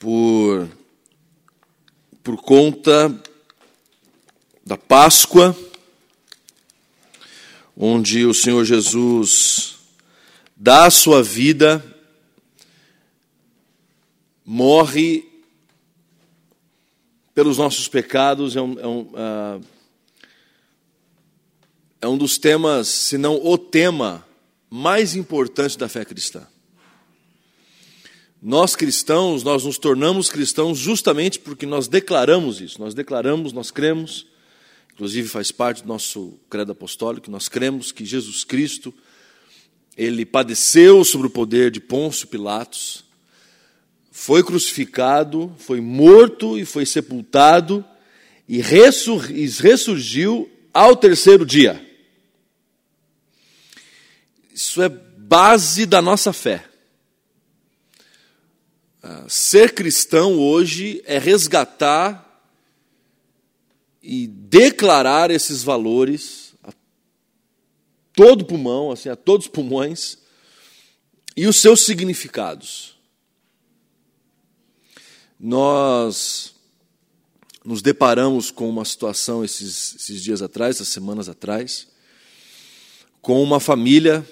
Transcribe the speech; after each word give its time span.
por, 0.00 0.66
por 2.24 2.38
conta 2.38 3.14
da 4.64 4.78
Páscoa, 4.78 5.54
onde 7.76 8.24
o 8.24 8.32
Senhor 8.32 8.64
Jesus 8.64 9.76
dá 10.56 10.86
a 10.86 10.90
sua 10.90 11.22
vida, 11.22 11.84
morre 14.42 15.28
pelos 17.34 17.58
nossos 17.58 17.86
pecados, 17.86 18.56
é 18.56 18.60
um, 18.62 18.80
é 18.80 18.86
um, 18.86 19.00
uh, 19.02 19.64
é 22.00 22.08
um 22.08 22.16
dos 22.16 22.38
temas, 22.38 22.88
se 22.88 23.18
não 23.18 23.34
o 23.44 23.58
tema, 23.58 24.26
mais 24.70 25.14
importante 25.14 25.76
da 25.76 25.90
fé 25.90 26.06
cristã. 26.06 26.46
Nós 28.42 28.74
cristãos, 28.74 29.42
nós 29.42 29.64
nos 29.64 29.76
tornamos 29.76 30.30
cristãos 30.30 30.78
justamente 30.78 31.38
porque 31.38 31.66
nós 31.66 31.88
declaramos 31.88 32.60
isso. 32.60 32.80
Nós 32.80 32.94
declaramos, 32.94 33.52
nós 33.52 33.70
cremos, 33.70 34.26
inclusive 34.94 35.28
faz 35.28 35.52
parte 35.52 35.82
do 35.82 35.88
nosso 35.88 36.38
credo 36.48 36.72
apostólico, 36.72 37.30
nós 37.30 37.48
cremos 37.48 37.92
que 37.92 38.04
Jesus 38.04 38.42
Cristo, 38.42 38.94
ele 39.94 40.24
padeceu 40.24 41.04
sobre 41.04 41.26
o 41.26 41.30
poder 41.30 41.70
de 41.70 41.80
Pôncio 41.80 42.28
Pilatos, 42.28 43.04
foi 44.10 44.42
crucificado, 44.42 45.54
foi 45.58 45.80
morto 45.80 46.58
e 46.58 46.64
foi 46.64 46.86
sepultado 46.86 47.84
e 48.48 48.60
ressurgiu 48.60 50.50
ao 50.72 50.96
terceiro 50.96 51.44
dia. 51.44 51.86
Isso 54.52 54.80
é 54.82 54.88
base 54.88 55.84
da 55.84 56.00
nossa 56.00 56.32
fé. 56.32 56.69
Ah, 59.02 59.24
ser 59.28 59.74
cristão 59.74 60.38
hoje 60.38 61.02
é 61.06 61.18
resgatar 61.18 62.26
e 64.02 64.26
declarar 64.26 65.30
esses 65.30 65.62
valores 65.62 66.54
a 66.62 66.70
todo 68.12 68.44
pulmão, 68.44 68.90
assim, 68.90 69.08
a 69.08 69.16
todos 69.16 69.46
os 69.46 69.52
pulmões, 69.52 70.18
e 71.34 71.46
os 71.46 71.56
seus 71.56 71.86
significados. 71.86 72.98
Nós 75.38 76.54
nos 77.64 77.80
deparamos 77.80 78.50
com 78.50 78.68
uma 78.68 78.84
situação 78.84 79.42
esses, 79.42 79.94
esses 79.94 80.22
dias 80.22 80.42
atrás, 80.42 80.76
essas 80.76 80.88
semanas 80.88 81.26
atrás, 81.26 81.88
com 83.22 83.42
uma 83.42 83.60
família 83.60 84.26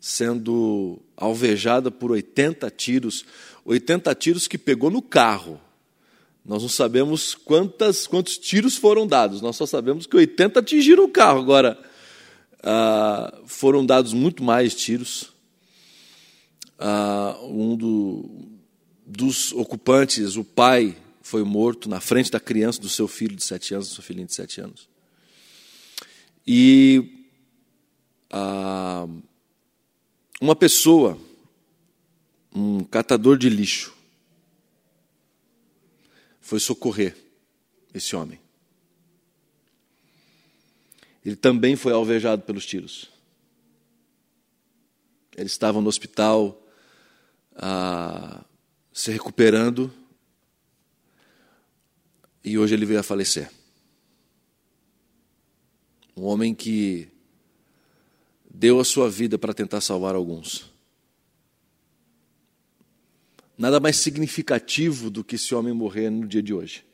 sendo 0.00 1.00
alvejada 1.16 1.90
por 1.90 2.10
80 2.10 2.70
tiros, 2.70 3.24
80 3.64 4.14
tiros 4.14 4.46
que 4.46 4.58
pegou 4.58 4.90
no 4.90 5.00
carro. 5.00 5.60
Nós 6.44 6.62
não 6.62 6.68
sabemos 6.68 7.34
quantas, 7.34 8.06
quantos 8.06 8.36
tiros 8.36 8.76
foram 8.76 9.06
dados, 9.06 9.40
nós 9.40 9.56
só 9.56 9.64
sabemos 9.64 10.06
que 10.06 10.16
80 10.16 10.60
atingiram 10.60 11.04
o 11.04 11.08
carro. 11.08 11.40
Agora, 11.40 11.78
ah, 12.62 13.40
foram 13.46 13.84
dados 13.84 14.12
muito 14.12 14.42
mais 14.42 14.74
tiros. 14.74 15.32
Ah, 16.78 17.38
um 17.42 17.74
do, 17.76 18.28
dos 19.06 19.52
ocupantes, 19.52 20.36
o 20.36 20.44
pai, 20.44 20.96
foi 21.22 21.42
morto 21.42 21.88
na 21.88 22.00
frente 22.00 22.30
da 22.30 22.38
criança 22.38 22.78
do 22.78 22.88
seu 22.88 23.08
filho 23.08 23.34
de 23.34 23.42
sete 23.42 23.72
anos, 23.72 23.88
do 23.88 23.94
seu 23.94 24.02
filhinho 24.02 24.26
de 24.26 24.34
sete 24.34 24.60
anos. 24.60 24.86
E 26.46 27.26
ah, 28.30 29.08
uma 30.38 30.54
pessoa, 30.54 31.18
um 32.54 32.84
catador 32.84 33.36
de 33.36 33.48
lixo, 33.48 33.94
foi 36.40 36.60
socorrer 36.60 37.16
esse 37.92 38.14
homem. 38.14 38.38
Ele 41.24 41.36
também 41.36 41.74
foi 41.74 41.92
alvejado 41.92 42.42
pelos 42.42 42.66
tiros. 42.66 43.10
Ele 45.36 45.46
estava 45.46 45.80
no 45.80 45.88
hospital 45.88 46.62
ah, 47.56 48.44
se 48.92 49.10
recuperando 49.10 49.92
e 52.44 52.58
hoje 52.58 52.74
ele 52.74 52.84
veio 52.84 53.00
a 53.00 53.02
falecer. 53.02 53.50
Um 56.16 56.24
homem 56.24 56.54
que 56.54 57.08
deu 58.48 58.78
a 58.78 58.84
sua 58.84 59.10
vida 59.10 59.38
para 59.38 59.54
tentar 59.54 59.80
salvar 59.80 60.14
alguns. 60.14 60.73
Nada 63.56 63.78
mais 63.78 63.96
significativo 63.96 65.10
do 65.10 65.22
que 65.22 65.36
esse 65.36 65.54
homem 65.54 65.72
morrer 65.72 66.10
no 66.10 66.26
dia 66.26 66.42
de 66.42 66.52
hoje. 66.52 66.84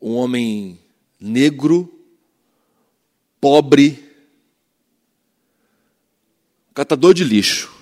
Um 0.00 0.14
homem 0.14 0.78
negro, 1.18 1.92
pobre, 3.40 4.04
catador 6.72 7.12
de 7.14 7.24
lixo. 7.24 7.72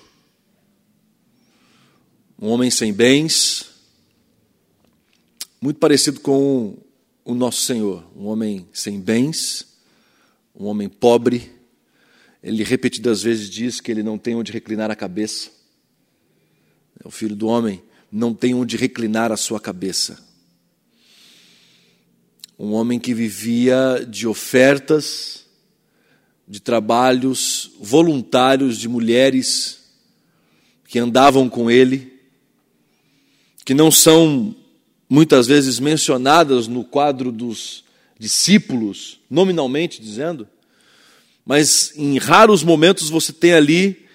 Um 2.39 2.49
homem 2.49 2.71
sem 2.71 2.91
bens, 2.91 3.69
muito 5.61 5.79
parecido 5.79 6.19
com 6.19 6.77
o 7.23 7.33
nosso 7.33 7.61
Senhor, 7.61 8.05
um 8.15 8.25
homem 8.25 8.67
sem 8.73 8.99
bens, 8.99 9.77
um 10.53 10.65
homem 10.65 10.89
pobre. 10.89 11.62
Ele 12.43 12.63
repetidas 12.63 13.23
vezes 13.23 13.49
diz 13.49 13.79
que 13.79 13.89
ele 13.89 14.03
não 14.03 14.17
tem 14.17 14.35
onde 14.35 14.51
reclinar 14.51 14.91
a 14.91 14.95
cabeça. 14.95 15.49
O 17.05 17.09
filho 17.09 17.35
do 17.35 17.47
homem 17.47 17.81
não 18.11 18.33
tem 18.33 18.53
onde 18.53 18.75
reclinar 18.75 19.31
a 19.31 19.37
sua 19.37 19.61
cabeça. 19.61 20.21
Um 22.59 22.73
homem 22.73 22.99
que 22.99 23.13
vivia 23.13 24.05
de 24.07 24.27
ofertas, 24.27 25.45
de 26.45 26.59
trabalhos 26.59 27.71
voluntários 27.79 28.77
de 28.77 28.89
mulheres 28.89 29.81
que 30.85 30.99
andavam 30.99 31.47
com 31.49 31.71
ele, 31.71 32.19
que 33.65 33.73
não 33.73 33.89
são 33.89 34.53
muitas 35.09 35.47
vezes 35.47 35.79
mencionadas 35.79 36.67
no 36.67 36.83
quadro 36.83 37.31
dos 37.31 37.83
discípulos, 38.19 39.19
nominalmente 39.29 40.01
dizendo, 40.01 40.47
mas 41.45 41.93
em 41.95 42.17
raros 42.17 42.63
momentos 42.63 43.09
você 43.09 43.33
tem 43.33 43.53
ali 43.53 44.05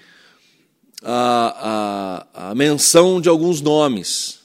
a, 1.03 2.27
a, 2.35 2.51
a 2.51 2.55
menção 2.55 3.21
de 3.21 3.29
alguns 3.29 3.61
nomes. 3.61 4.39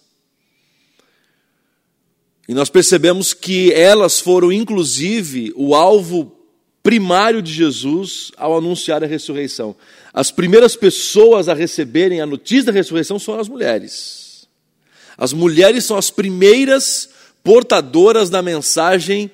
E 2.47 2.53
nós 2.53 2.69
percebemos 2.69 3.33
que 3.33 3.71
elas 3.71 4.19
foram, 4.19 4.51
inclusive, 4.51 5.53
o 5.55 5.73
alvo 5.73 6.37
primário 6.83 7.41
de 7.41 7.53
Jesus 7.53 8.31
ao 8.35 8.57
anunciar 8.57 9.01
a 9.01 9.07
ressurreição. 9.07 9.73
As 10.13 10.29
primeiras 10.29 10.75
pessoas 10.75 11.47
a 11.47 11.53
receberem 11.53 12.19
a 12.19 12.25
notícia 12.25 12.65
da 12.65 12.71
ressurreição 12.73 13.17
são 13.17 13.39
as 13.39 13.47
mulheres. 13.47 14.45
As 15.17 15.31
mulheres 15.31 15.85
são 15.85 15.95
as 15.95 16.11
primeiras 16.11 17.09
portadoras 17.41 18.29
da 18.29 18.41
mensagem 18.41 19.31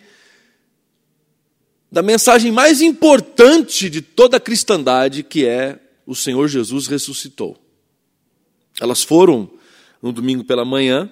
da 1.92 2.02
mensagem 2.02 2.52
mais 2.52 2.82
importante 2.82 3.90
de 3.90 4.02
toda 4.02 4.38
a 4.38 4.40
cristandade, 4.40 5.24
que 5.24 5.46
é 5.46 5.80
o 6.06 6.16
Senhor 6.16 6.48
Jesus 6.48 6.88
ressuscitou. 6.88 7.58
Elas 8.80 9.04
foram 9.04 9.50
no 10.02 10.12
domingo 10.12 10.44
pela 10.44 10.64
manhã 10.64 11.10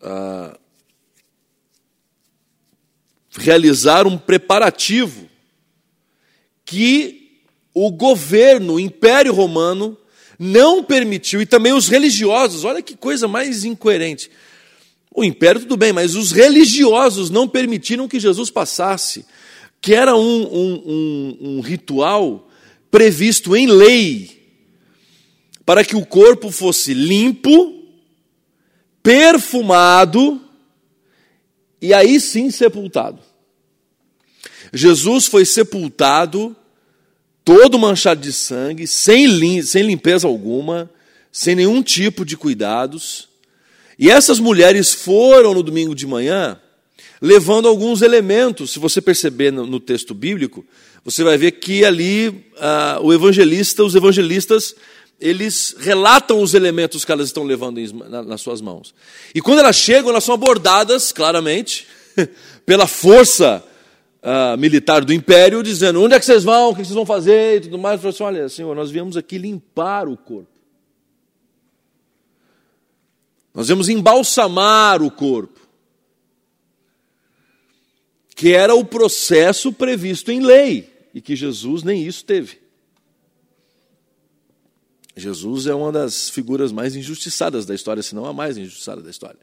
ah, 0.00 0.58
realizar 3.36 4.06
um 4.06 4.18
preparativo 4.18 5.28
que 6.64 7.40
o 7.72 7.90
governo, 7.90 8.74
o 8.74 8.80
Império 8.80 9.32
Romano, 9.32 9.96
não 10.38 10.82
permitiu, 10.82 11.40
e 11.40 11.46
também 11.46 11.72
os 11.72 11.88
religiosos, 11.88 12.64
olha 12.64 12.82
que 12.82 12.96
coisa 12.96 13.26
mais 13.26 13.64
incoerente. 13.64 14.30
O 15.14 15.24
império, 15.24 15.62
tudo 15.62 15.76
bem, 15.76 15.92
mas 15.92 16.14
os 16.14 16.30
religiosos 16.30 17.30
não 17.30 17.48
permitiram 17.48 18.06
que 18.06 18.20
Jesus 18.20 18.50
passasse, 18.50 19.24
que 19.80 19.94
era 19.94 20.16
um, 20.16 20.42
um, 20.42 20.82
um, 20.86 21.38
um 21.40 21.60
ritual 21.60 22.48
previsto 22.90 23.56
em 23.56 23.66
lei, 23.66 24.38
para 25.64 25.84
que 25.84 25.96
o 25.96 26.04
corpo 26.04 26.50
fosse 26.50 26.94
limpo, 26.94 27.74
perfumado 29.02 30.40
e 31.80 31.94
aí 31.94 32.18
sim 32.18 32.50
sepultado. 32.50 33.20
Jesus 34.72 35.26
foi 35.26 35.44
sepultado 35.44 36.56
todo 37.44 37.78
manchado 37.78 38.20
de 38.20 38.32
sangue, 38.32 38.86
sem, 38.86 39.26
lim 39.26 39.62
sem 39.62 39.82
limpeza 39.82 40.26
alguma, 40.26 40.90
sem 41.32 41.54
nenhum 41.54 41.82
tipo 41.82 42.24
de 42.24 42.36
cuidados. 42.36 43.28
E 43.98 44.10
essas 44.10 44.38
mulheres 44.38 44.92
foram 44.92 45.54
no 45.54 45.62
domingo 45.62 45.94
de 45.94 46.06
manhã 46.06 46.60
levando 47.20 47.68
alguns 47.68 48.02
elementos. 48.02 48.72
Se 48.72 48.78
você 48.78 49.00
perceber 49.00 49.50
no, 49.50 49.66
no 49.66 49.80
texto 49.80 50.14
bíblico, 50.14 50.64
você 51.04 51.24
vai 51.24 51.36
ver 51.36 51.52
que 51.52 51.84
ali 51.84 52.46
ah, 52.58 52.98
o 53.02 53.12
evangelista, 53.12 53.84
os 53.84 53.94
evangelistas 53.94 54.74
eles 55.20 55.74
relatam 55.80 56.40
os 56.40 56.54
elementos 56.54 57.04
que 57.04 57.10
elas 57.10 57.26
estão 57.26 57.42
levando 57.42 57.80
nas 58.24 58.40
suas 58.40 58.60
mãos. 58.60 58.94
E 59.34 59.40
quando 59.40 59.58
elas 59.58 59.76
chegam, 59.76 60.10
elas 60.10 60.22
são 60.22 60.34
abordadas, 60.34 61.10
claramente, 61.10 61.86
pela 62.64 62.86
força 62.86 63.64
uh, 64.22 64.56
militar 64.56 65.04
do 65.04 65.12
império, 65.12 65.62
dizendo: 65.62 66.02
onde 66.02 66.14
é 66.14 66.20
que 66.20 66.24
vocês 66.24 66.44
vão, 66.44 66.70
o 66.70 66.74
que 66.74 66.84
vocês 66.84 66.94
vão 66.94 67.06
fazer 67.06 67.56
e 67.56 67.60
tudo 67.62 67.78
mais. 67.78 68.02
Eu 68.02 68.10
assim, 68.10 68.22
olha, 68.22 68.48
Senhor, 68.48 68.74
nós 68.76 68.90
viemos 68.90 69.16
aqui 69.16 69.38
limpar 69.38 70.06
o 70.08 70.16
corpo. 70.16 70.46
Nós 73.52 73.66
viemos 73.66 73.88
embalsamar 73.88 75.02
o 75.02 75.10
corpo. 75.10 75.57
Que 78.38 78.54
era 78.54 78.72
o 78.72 78.84
processo 78.84 79.72
previsto 79.72 80.30
em 80.30 80.38
lei, 80.38 80.88
e 81.12 81.20
que 81.20 81.34
Jesus 81.34 81.82
nem 81.82 82.06
isso 82.06 82.24
teve. 82.24 82.60
Jesus 85.16 85.66
é 85.66 85.74
uma 85.74 85.90
das 85.90 86.30
figuras 86.30 86.70
mais 86.70 86.94
injustiçadas 86.94 87.66
da 87.66 87.74
história, 87.74 88.00
se 88.00 88.14
não 88.14 88.24
a 88.24 88.32
mais 88.32 88.56
injustiçada 88.56 89.02
da 89.02 89.10
história. 89.10 89.40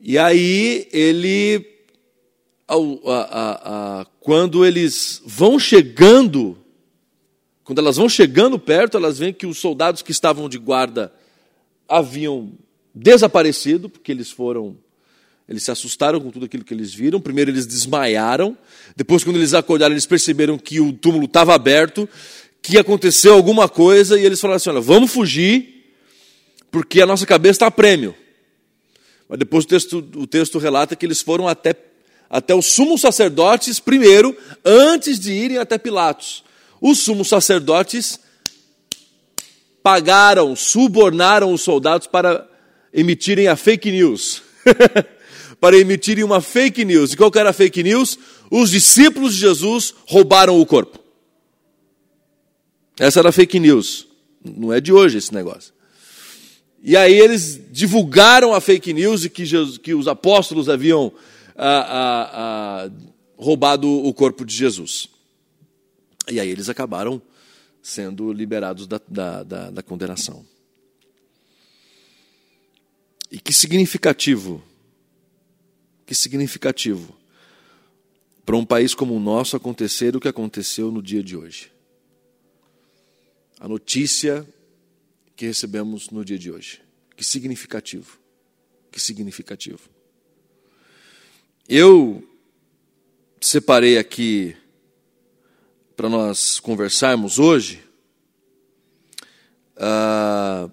E 0.00 0.16
aí 0.16 0.88
ele, 0.90 1.68
ao, 2.66 3.06
a, 3.10 3.20
a, 3.20 4.00
a, 4.00 4.04
quando 4.18 4.64
eles 4.64 5.20
vão 5.26 5.58
chegando, 5.58 6.56
quando 7.62 7.78
elas 7.78 7.98
vão 7.98 8.08
chegando 8.08 8.58
perto, 8.58 8.96
elas 8.96 9.18
veem 9.18 9.34
que 9.34 9.44
os 9.44 9.58
soldados 9.58 10.00
que 10.00 10.12
estavam 10.12 10.48
de 10.48 10.56
guarda 10.56 11.12
haviam 11.86 12.52
desaparecido, 12.94 13.90
porque 13.90 14.10
eles 14.10 14.30
foram, 14.30 14.78
eles 15.48 15.62
se 15.62 15.70
assustaram 15.70 16.20
com 16.20 16.30
tudo 16.30 16.46
aquilo 16.46 16.64
que 16.64 16.74
eles 16.74 16.92
viram. 16.92 17.20
Primeiro 17.20 17.50
eles 17.50 17.66
desmaiaram, 17.66 18.56
depois 18.96 19.22
quando 19.22 19.36
eles 19.36 19.54
acordaram, 19.54 19.92
eles 19.92 20.06
perceberam 20.06 20.58
que 20.58 20.80
o 20.80 20.92
túmulo 20.92 21.26
estava 21.26 21.54
aberto 21.54 22.08
que 22.66 22.78
aconteceu 22.78 23.32
alguma 23.32 23.68
coisa 23.68 24.18
e 24.18 24.24
eles 24.24 24.40
falaram 24.40 24.56
assim: 24.56 24.70
olha, 24.70 24.80
vamos 24.80 25.12
fugir, 25.12 25.94
porque 26.68 27.00
a 27.00 27.06
nossa 27.06 27.24
cabeça 27.24 27.52
está 27.52 27.66
a 27.68 27.70
prêmio. 27.70 28.12
Mas 29.28 29.38
depois 29.38 29.64
o 29.64 29.68
texto, 29.68 29.98
o 30.16 30.26
texto 30.26 30.58
relata 30.58 30.96
que 30.96 31.06
eles 31.06 31.20
foram 31.20 31.46
até, 31.46 31.76
até 32.28 32.54
os 32.54 32.66
sumos 32.66 33.00
sacerdotes 33.00 33.78
primeiro, 33.78 34.36
antes 34.64 35.20
de 35.20 35.32
irem 35.32 35.58
até 35.58 35.78
Pilatos. 35.78 36.44
Os 36.80 36.98
sumos 36.98 37.28
sacerdotes 37.28 38.18
pagaram, 39.80 40.56
subornaram 40.56 41.52
os 41.52 41.62
soldados 41.62 42.08
para 42.08 42.48
emitirem 42.92 43.46
a 43.46 43.54
fake 43.54 43.92
news. 43.92 44.42
para 45.66 45.76
emitirem 45.76 46.22
uma 46.22 46.40
fake 46.40 46.84
news. 46.84 47.12
E 47.12 47.16
qual 47.16 47.28
era 47.34 47.50
a 47.50 47.52
fake 47.52 47.82
news? 47.82 48.16
Os 48.48 48.70
discípulos 48.70 49.34
de 49.34 49.40
Jesus 49.40 49.92
roubaram 50.06 50.60
o 50.60 50.64
corpo. 50.64 50.96
Essa 52.96 53.18
era 53.18 53.32
fake 53.32 53.58
news. 53.58 54.06
Não 54.44 54.72
é 54.72 54.80
de 54.80 54.92
hoje 54.92 55.18
esse 55.18 55.34
negócio. 55.34 55.74
E 56.80 56.96
aí 56.96 57.18
eles 57.18 57.60
divulgaram 57.72 58.54
a 58.54 58.60
fake 58.60 58.92
news 58.92 59.22
de 59.22 59.28
que, 59.28 59.44
Jesus, 59.44 59.76
que 59.76 59.92
os 59.92 60.06
apóstolos 60.06 60.68
haviam 60.68 61.12
ah, 61.56 61.66
ah, 61.66 62.30
ah, 62.32 62.90
roubado 63.36 63.90
o 63.90 64.14
corpo 64.14 64.44
de 64.44 64.54
Jesus. 64.54 65.08
E 66.30 66.38
aí 66.38 66.48
eles 66.48 66.68
acabaram 66.68 67.20
sendo 67.82 68.32
liberados 68.32 68.86
da, 68.86 69.00
da, 69.08 69.42
da, 69.42 69.70
da 69.72 69.82
condenação. 69.82 70.46
E 73.32 73.40
que 73.40 73.52
significativo, 73.52 74.62
que 76.06 76.14
significativo 76.14 77.14
para 78.46 78.56
um 78.56 78.64
país 78.64 78.94
como 78.94 79.14
o 79.14 79.20
nosso 79.20 79.56
acontecer 79.56 80.16
o 80.16 80.20
que 80.20 80.28
aconteceu 80.28 80.90
no 80.90 81.02
dia 81.02 81.22
de 81.22 81.36
hoje 81.36 81.76
a 83.58 83.66
notícia 83.66 84.46
que 85.34 85.46
recebemos 85.46 86.10
no 86.10 86.24
dia 86.24 86.38
de 86.38 86.50
hoje. 86.50 86.80
Que 87.16 87.24
significativo. 87.24 88.18
Que 88.90 89.00
significativo. 89.00 89.80
Eu 91.68 92.26
separei 93.40 93.98
aqui 93.98 94.56
para 95.96 96.08
nós 96.08 96.60
conversarmos 96.60 97.38
hoje. 97.38 97.82
Uh, 99.76 100.70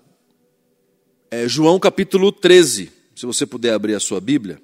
é 1.31 1.47
João 1.47 1.79
capítulo 1.79 2.31
13. 2.31 2.91
Se 3.15 3.25
você 3.25 3.45
puder 3.45 3.73
abrir 3.73 3.95
a 3.95 3.99
sua 3.99 4.19
Bíblia. 4.19 4.61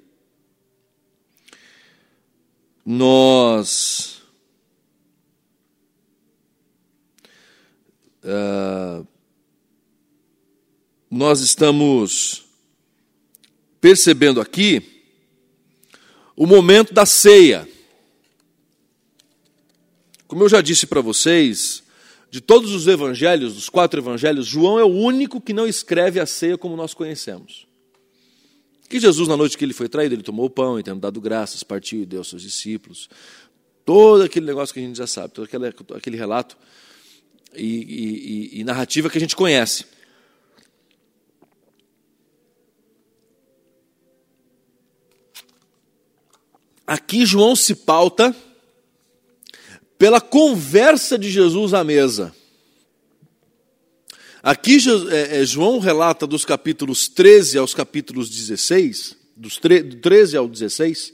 Nós 2.84 4.22
uh, 8.24 9.06
nós 11.10 11.40
estamos 11.40 12.44
percebendo 13.80 14.40
aqui 14.40 15.02
o 16.36 16.46
momento 16.46 16.94
da 16.94 17.04
ceia. 17.04 17.68
Como 20.28 20.44
eu 20.44 20.48
já 20.48 20.60
disse 20.60 20.86
para 20.86 21.00
vocês, 21.00 21.82
de 22.30 22.40
todos 22.40 22.72
os 22.72 22.86
evangelhos, 22.86 23.54
dos 23.54 23.68
quatro 23.68 24.00
evangelhos, 24.00 24.46
João 24.46 24.78
é 24.78 24.84
o 24.84 24.88
único 24.88 25.40
que 25.40 25.52
não 25.52 25.66
escreve 25.66 26.20
a 26.20 26.26
ceia 26.26 26.56
como 26.56 26.76
nós 26.76 26.94
conhecemos. 26.94 27.66
Que 28.90 28.98
Jesus, 28.98 29.28
na 29.28 29.36
noite 29.36 29.56
que 29.56 29.64
ele 29.64 29.72
foi 29.72 29.88
traído, 29.88 30.16
ele 30.16 30.22
tomou 30.24 30.46
o 30.46 30.50
pão 30.50 30.76
e, 30.76 30.82
tendo 30.82 30.98
dado 30.98 31.20
graças, 31.20 31.62
partiu 31.62 32.02
e 32.02 32.04
deu 32.04 32.18
aos 32.18 32.28
seus 32.28 32.42
discípulos. 32.42 33.08
Todo 33.84 34.24
aquele 34.24 34.44
negócio 34.44 34.74
que 34.74 34.80
a 34.80 34.82
gente 34.82 34.98
já 34.98 35.06
sabe, 35.06 35.32
todo 35.32 35.44
aquele, 35.44 35.68
aquele 35.94 36.16
relato 36.16 36.58
e, 37.54 38.50
e, 38.52 38.60
e 38.60 38.64
narrativa 38.64 39.08
que 39.08 39.16
a 39.16 39.20
gente 39.20 39.36
conhece. 39.36 39.84
Aqui 46.84 47.24
João 47.24 47.54
se 47.54 47.76
pauta 47.76 48.34
pela 49.96 50.20
conversa 50.20 51.16
de 51.16 51.30
Jesus 51.30 51.72
à 51.74 51.84
mesa. 51.84 52.34
Aqui 54.42 54.78
é, 55.10 55.42
é, 55.42 55.44
João 55.44 55.78
relata 55.78 56.26
dos 56.26 56.46
capítulos 56.46 57.08
13 57.08 57.58
aos 57.58 57.74
capítulos 57.74 58.30
16, 58.30 59.16
dos 59.36 59.58
13 59.58 60.36
ao 60.36 60.48
16, 60.48 61.12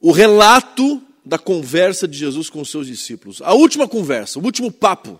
o 0.00 0.12
relato 0.12 1.02
da 1.24 1.38
conversa 1.38 2.06
de 2.06 2.18
Jesus 2.18 2.50
com 2.50 2.60
os 2.60 2.70
seus 2.70 2.86
discípulos. 2.86 3.40
A 3.40 3.54
última 3.54 3.88
conversa, 3.88 4.38
o 4.38 4.44
último 4.44 4.70
papo. 4.70 5.18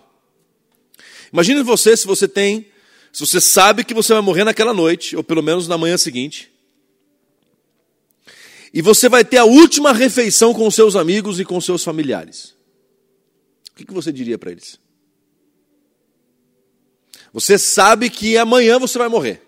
Imagine 1.33 1.63
você 1.63 1.97
se 1.97 2.05
você 2.05 2.27
tem, 2.27 2.67
se 3.11 3.25
você 3.25 3.41
sabe 3.41 3.83
que 3.83 3.93
você 3.93 4.13
vai 4.13 4.21
morrer 4.21 4.43
naquela 4.43 4.75
noite, 4.75 5.15
ou 5.15 5.23
pelo 5.23 5.41
menos 5.41 5.67
na 5.67 5.77
manhã 5.77 5.97
seguinte, 5.97 6.51
e 8.71 8.81
você 8.81 9.09
vai 9.09 9.25
ter 9.25 9.37
a 9.37 9.45
última 9.45 9.91
refeição 9.91 10.53
com 10.53 10.69
seus 10.69 10.95
amigos 10.95 11.39
e 11.39 11.45
com 11.45 11.59
seus 11.59 11.83
familiares. 11.83 12.53
O 13.71 13.85
que 13.85 13.93
você 13.93 14.11
diria 14.11 14.37
para 14.37 14.51
eles? 14.51 14.79
Você 17.33 17.57
sabe 17.57 18.09
que 18.09 18.37
amanhã 18.37 18.79
você 18.79 18.97
vai 18.97 19.09
morrer. 19.09 19.41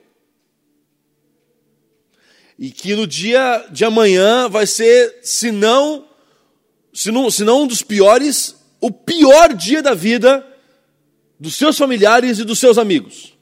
E 2.58 2.72
que 2.72 2.96
no 2.96 3.08
dia 3.08 3.68
de 3.72 3.86
amanhã 3.86 4.50
vai 4.50 4.68
ser, 4.68 5.20
se 5.24 5.52
não 5.52 6.10
se 6.94 7.12
não, 7.12 7.30
se 7.30 7.44
não 7.44 7.64
um 7.64 7.68
dos 7.68 7.82
piores, 7.82 8.56
o 8.82 8.92
pior 8.92 9.54
dia 9.54 9.82
da 9.82 9.94
vida 9.94 10.46
dos 11.40 11.56
seus 11.56 11.78
familiares 11.78 12.40
e 12.40 12.44
dos 12.44 12.60
seus 12.60 12.78
amigos. 12.78 13.38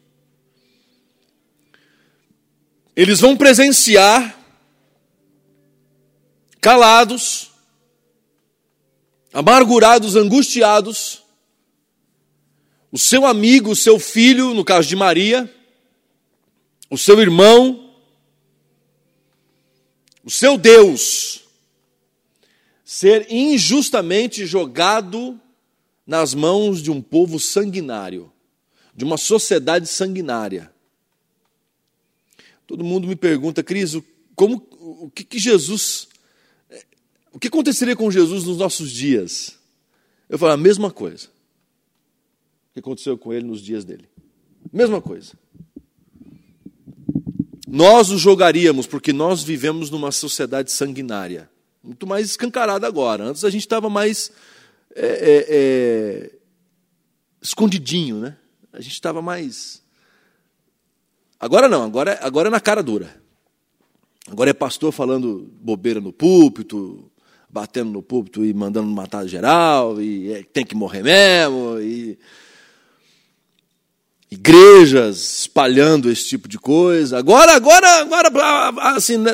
Eles 2.95 3.19
vão 3.19 3.37
presenciar, 3.37 4.37
calados, 6.59 7.51
amargurados, 9.31 10.15
angustiados, 10.15 11.23
o 12.91 12.97
seu 12.97 13.25
amigo, 13.25 13.71
o 13.71 13.75
seu 13.75 13.99
filho, 13.99 14.53
no 14.53 14.63
caso 14.63 14.87
de 14.87 14.95
Maria, 14.95 15.53
o 16.89 16.97
seu 16.97 17.19
irmão, 17.19 17.93
o 20.23 20.29
seu 20.29 20.57
Deus, 20.57 21.43
ser 22.85 23.27
injustamente 23.29 24.45
jogado 24.45 25.39
nas 26.05 26.33
mãos 26.33 26.81
de 26.81 26.89
um 26.89 27.01
povo 27.01 27.39
sanguinário, 27.39 28.31
de 28.95 29.03
uma 29.03 29.17
sociedade 29.17 29.87
sanguinária. 29.87 30.71
Todo 32.65 32.83
mundo 32.83 33.07
me 33.07 33.15
pergunta, 33.15 33.61
Cris, 33.61 33.97
como, 34.35 34.65
o 34.71 35.11
que, 35.13 35.23
que 35.25 35.39
Jesus, 35.39 36.07
o 37.33 37.39
que 37.39 37.49
aconteceria 37.49 37.95
com 37.95 38.09
Jesus 38.09 38.45
nos 38.45 38.57
nossos 38.57 38.91
dias? 38.91 39.57
Eu 40.29 40.37
falo 40.37 40.53
a 40.53 40.57
mesma 40.57 40.89
coisa 40.89 41.36
que 42.77 42.79
aconteceu 42.79 43.17
com 43.17 43.33
ele 43.33 43.45
nos 43.45 43.61
dias 43.61 43.83
dele. 43.83 44.07
Mesma 44.71 45.01
coisa. 45.01 45.33
Nós 47.67 48.09
o 48.09 48.17
jogaríamos 48.17 48.87
porque 48.87 49.11
nós 49.11 49.43
vivemos 49.43 49.89
numa 49.89 50.11
sociedade 50.11 50.71
sanguinária 50.71 51.49
muito 51.87 52.05
mais 52.05 52.25
escancarada 52.25 52.85
agora. 52.85 53.23
Antes 53.23 53.45
a 53.45 53.49
gente 53.49 53.61
estava 53.61 53.89
mais 53.89 54.29
é, 54.93 55.05
é, 55.05 55.45
é, 55.49 56.31
escondidinho, 57.41 58.17
né? 58.17 58.35
A 58.73 58.81
gente 58.81 58.93
estava 58.93 59.21
mais. 59.21 59.81
Agora 61.39 61.69
não, 61.69 61.83
agora, 61.83 62.19
agora 62.21 62.49
é 62.49 62.51
na 62.51 62.59
cara 62.59 62.83
dura. 62.83 63.23
Agora 64.29 64.49
é 64.49 64.53
pastor 64.53 64.91
falando 64.91 65.49
bobeira 65.61 66.01
no 66.01 66.11
púlpito, 66.11 67.09
batendo 67.49 67.91
no 67.91 68.03
púlpito 68.03 68.43
e 68.43 68.53
mandando 68.53 68.89
matar 68.89 69.25
geral, 69.25 70.01
e 70.01 70.33
é, 70.33 70.43
tem 70.43 70.65
que 70.65 70.75
morrer 70.75 71.03
mesmo, 71.03 71.79
e 71.79 72.19
igrejas 74.29 75.41
espalhando 75.41 76.09
esse 76.09 76.27
tipo 76.27 76.47
de 76.47 76.59
coisa. 76.59 77.17
Agora, 77.17 77.53
agora, 77.53 77.87
agora, 78.01 78.29
assim, 78.95 79.17
né, 79.17 79.31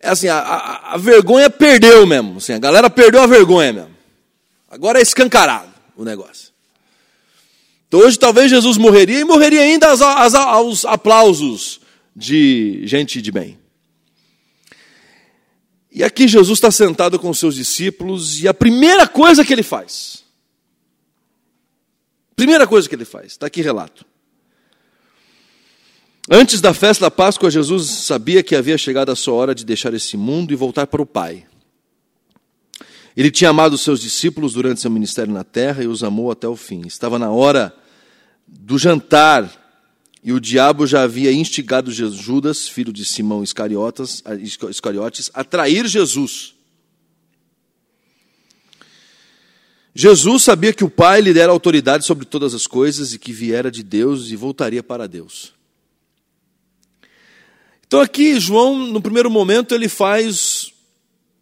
é 0.00 0.08
assim 0.08 0.28
a, 0.28 0.38
a, 0.38 0.94
a, 0.94 0.96
vergonha 0.96 1.50
perdeu 1.50 2.06
mesmo. 2.06 2.36
Assim, 2.38 2.52
a 2.52 2.58
galera 2.58 2.88
perdeu 2.88 3.20
a 3.22 3.26
vergonha 3.26 3.72
mesmo. 3.72 3.96
Agora 4.70 4.98
é 5.00 5.02
escancarado 5.02 5.72
o 5.96 6.04
negócio. 6.04 6.50
Então 7.88 8.00
hoje 8.00 8.16
talvez 8.16 8.48
Jesus 8.48 8.78
morreria 8.78 9.18
e 9.18 9.24
morreria 9.24 9.62
ainda 9.62 9.88
aos, 9.88 10.00
aos 10.34 10.84
aplausos 10.84 11.80
de 12.14 12.82
gente 12.84 13.20
de 13.20 13.32
bem. 13.32 13.58
E 15.90 16.04
aqui 16.04 16.28
Jesus 16.28 16.56
está 16.56 16.70
sentado 16.70 17.18
com 17.18 17.30
os 17.30 17.38
seus 17.40 17.56
discípulos 17.56 18.40
e 18.40 18.46
a 18.46 18.54
primeira 18.54 19.08
coisa 19.08 19.44
que 19.44 19.52
ele 19.52 19.64
faz, 19.64 20.22
primeira 22.36 22.64
coisa 22.64 22.88
que 22.88 22.94
ele 22.94 23.04
faz, 23.04 23.32
está 23.32 23.48
aqui 23.48 23.60
relato. 23.60 24.06
Antes 26.32 26.60
da 26.60 26.72
festa 26.72 27.06
da 27.06 27.10
Páscoa, 27.10 27.50
Jesus 27.50 27.90
sabia 27.90 28.40
que 28.40 28.54
havia 28.54 28.78
chegado 28.78 29.10
a 29.10 29.16
sua 29.16 29.34
hora 29.34 29.52
de 29.52 29.64
deixar 29.64 29.92
esse 29.94 30.16
mundo 30.16 30.52
e 30.52 30.56
voltar 30.56 30.86
para 30.86 31.02
o 31.02 31.06
Pai. 31.06 31.44
Ele 33.16 33.32
tinha 33.32 33.50
amado 33.50 33.72
os 33.72 33.80
seus 33.80 34.00
discípulos 34.00 34.52
durante 34.52 34.80
seu 34.80 34.92
ministério 34.92 35.34
na 35.34 35.42
terra 35.42 35.82
e 35.82 35.88
os 35.88 36.04
amou 36.04 36.30
até 36.30 36.46
o 36.46 36.54
fim. 36.54 36.82
Estava 36.86 37.18
na 37.18 37.32
hora 37.32 37.74
do 38.46 38.78
jantar 38.78 39.50
e 40.22 40.32
o 40.32 40.38
diabo 40.38 40.86
já 40.86 41.02
havia 41.02 41.32
instigado 41.32 41.90
Judas, 41.90 42.68
filho 42.68 42.92
de 42.92 43.04
Simão 43.04 43.42
Iscariotas, 43.42 44.22
Iscariotes, 44.70 45.32
a 45.34 45.42
trair 45.42 45.88
Jesus. 45.88 46.54
Jesus 49.92 50.44
sabia 50.44 50.72
que 50.72 50.84
o 50.84 50.90
Pai 50.90 51.20
lhe 51.20 51.34
dera 51.34 51.50
autoridade 51.50 52.04
sobre 52.04 52.24
todas 52.24 52.54
as 52.54 52.68
coisas 52.68 53.12
e 53.12 53.18
que 53.18 53.32
viera 53.32 53.68
de 53.68 53.82
Deus 53.82 54.30
e 54.30 54.36
voltaria 54.36 54.82
para 54.84 55.08
Deus. 55.08 55.58
Então 57.90 58.00
aqui 58.00 58.38
João, 58.38 58.76
no 58.76 59.02
primeiro 59.02 59.28
momento, 59.28 59.74
ele 59.74 59.88
faz 59.88 60.72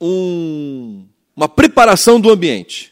um, 0.00 1.07
uma 1.37 1.47
preparação 1.47 2.19
do 2.19 2.31
ambiente. 2.31 2.90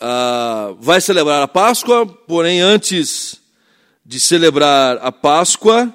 Ah, 0.00 0.74
vai 0.80 1.02
celebrar 1.02 1.42
a 1.42 1.46
Páscoa, 1.46 2.06
porém 2.06 2.62
antes 2.62 3.42
de 4.02 4.18
celebrar 4.18 4.96
a 5.02 5.12
Páscoa, 5.12 5.94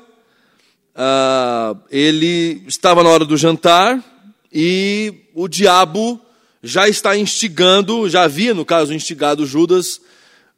ah, 0.94 1.76
ele 1.90 2.64
estava 2.68 3.02
na 3.02 3.10
hora 3.10 3.26
do 3.26 3.36
jantar 3.36 4.06
e 4.54 5.26
o 5.34 5.48
diabo 5.48 6.22
já 6.62 6.88
está 6.88 7.18
instigando, 7.18 8.08
já 8.08 8.22
havia, 8.22 8.54
no 8.54 8.64
caso, 8.64 8.94
instigado 8.94 9.48
Judas 9.48 10.00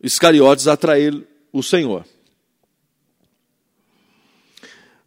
Iscariotes 0.02 0.68
a 0.68 0.76
trair 0.76 1.26
o 1.54 1.64
Senhor. 1.64 2.04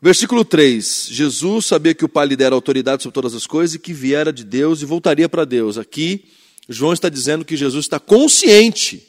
Versículo 0.00 0.44
3: 0.44 1.08
Jesus 1.10 1.66
sabia 1.66 1.94
que 1.94 2.04
o 2.04 2.08
Pai 2.08 2.26
lhe 2.26 2.36
dera 2.36 2.54
autoridade 2.54 3.02
sobre 3.02 3.14
todas 3.14 3.34
as 3.34 3.46
coisas 3.46 3.74
e 3.74 3.78
que 3.78 3.92
viera 3.92 4.32
de 4.32 4.44
Deus 4.44 4.82
e 4.82 4.84
voltaria 4.84 5.28
para 5.28 5.44
Deus. 5.44 5.78
Aqui, 5.78 6.24
João 6.68 6.92
está 6.92 7.08
dizendo 7.08 7.44
que 7.44 7.56
Jesus 7.56 7.84
está 7.84 7.98
consciente. 7.98 9.06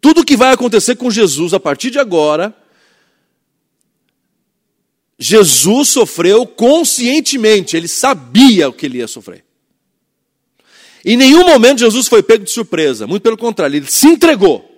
Tudo 0.00 0.24
que 0.24 0.36
vai 0.36 0.52
acontecer 0.52 0.96
com 0.96 1.10
Jesus 1.10 1.54
a 1.54 1.60
partir 1.60 1.90
de 1.90 1.98
agora, 1.98 2.54
Jesus 5.18 5.88
sofreu 5.88 6.46
conscientemente, 6.46 7.76
ele 7.76 7.88
sabia 7.88 8.68
o 8.68 8.72
que 8.72 8.86
ele 8.86 8.98
ia 8.98 9.08
sofrer. 9.08 9.44
Em 11.04 11.16
nenhum 11.16 11.44
momento 11.44 11.78
Jesus 11.78 12.08
foi 12.08 12.22
pego 12.22 12.44
de 12.44 12.50
surpresa, 12.50 13.06
muito 13.06 13.22
pelo 13.22 13.36
contrário, 13.36 13.76
ele 13.76 13.86
se 13.86 14.06
entregou. 14.06 14.73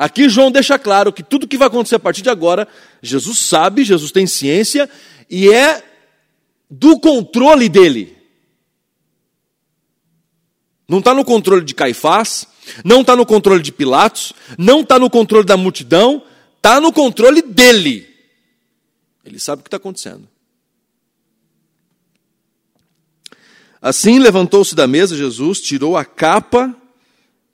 Aqui 0.00 0.30
João 0.30 0.50
deixa 0.50 0.78
claro 0.78 1.12
que 1.12 1.22
tudo 1.22 1.46
que 1.46 1.58
vai 1.58 1.68
acontecer 1.68 1.96
a 1.96 1.98
partir 1.98 2.22
de 2.22 2.30
agora, 2.30 2.66
Jesus 3.02 3.38
sabe, 3.38 3.84
Jesus 3.84 4.10
tem 4.10 4.26
ciência 4.26 4.88
e 5.28 5.52
é 5.52 5.84
do 6.70 6.98
controle 6.98 7.68
dele. 7.68 8.16
Não 10.88 11.00
está 11.00 11.12
no 11.12 11.22
controle 11.22 11.66
de 11.66 11.74
Caifás, 11.74 12.48
não 12.82 13.02
está 13.02 13.14
no 13.14 13.26
controle 13.26 13.62
de 13.62 13.70
Pilatos, 13.70 14.32
não 14.56 14.80
está 14.80 14.98
no 14.98 15.10
controle 15.10 15.44
da 15.44 15.58
multidão, 15.58 16.22
está 16.56 16.80
no 16.80 16.94
controle 16.94 17.42
dele. 17.42 18.08
Ele 19.22 19.38
sabe 19.38 19.60
o 19.60 19.62
que 19.62 19.68
está 19.68 19.76
acontecendo. 19.76 20.26
Assim 23.82 24.18
levantou-se 24.18 24.74
da 24.74 24.86
mesa 24.86 25.14
Jesus, 25.14 25.60
tirou 25.60 25.94
a 25.94 26.06
capa 26.06 26.74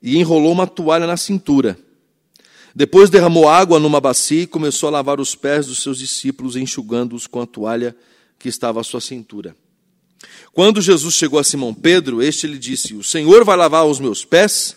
e 0.01 0.17
enrolou 0.17 0.53
uma 0.53 0.65
toalha 0.65 1.05
na 1.05 1.17
cintura. 1.17 1.77
Depois 2.77 3.09
derramou 3.09 3.49
água 3.49 3.79
numa 3.79 3.99
bacia 3.99 4.43
e 4.43 4.45
começou 4.45 4.85
a 4.85 4.91
lavar 4.91 5.19
os 5.19 5.33
pés 5.33 5.65
dos 5.65 5.79
seus 5.79 5.97
discípulos, 5.97 6.55
enxugando-os 6.55 7.25
com 7.25 7.41
a 7.41 7.47
toalha 7.47 7.97
que 8.37 8.47
estava 8.47 8.79
à 8.79 8.83
sua 8.83 9.01
cintura. 9.01 9.55
Quando 10.53 10.79
Jesus 10.79 11.15
chegou 11.15 11.39
a 11.39 11.43
Simão 11.43 11.73
Pedro, 11.73 12.21
este 12.21 12.45
lhe 12.45 12.59
disse: 12.59 12.93
O 12.93 13.03
Senhor 13.03 13.43
vai 13.43 13.57
lavar 13.57 13.87
os 13.87 13.99
meus 13.99 14.23
pés? 14.23 14.75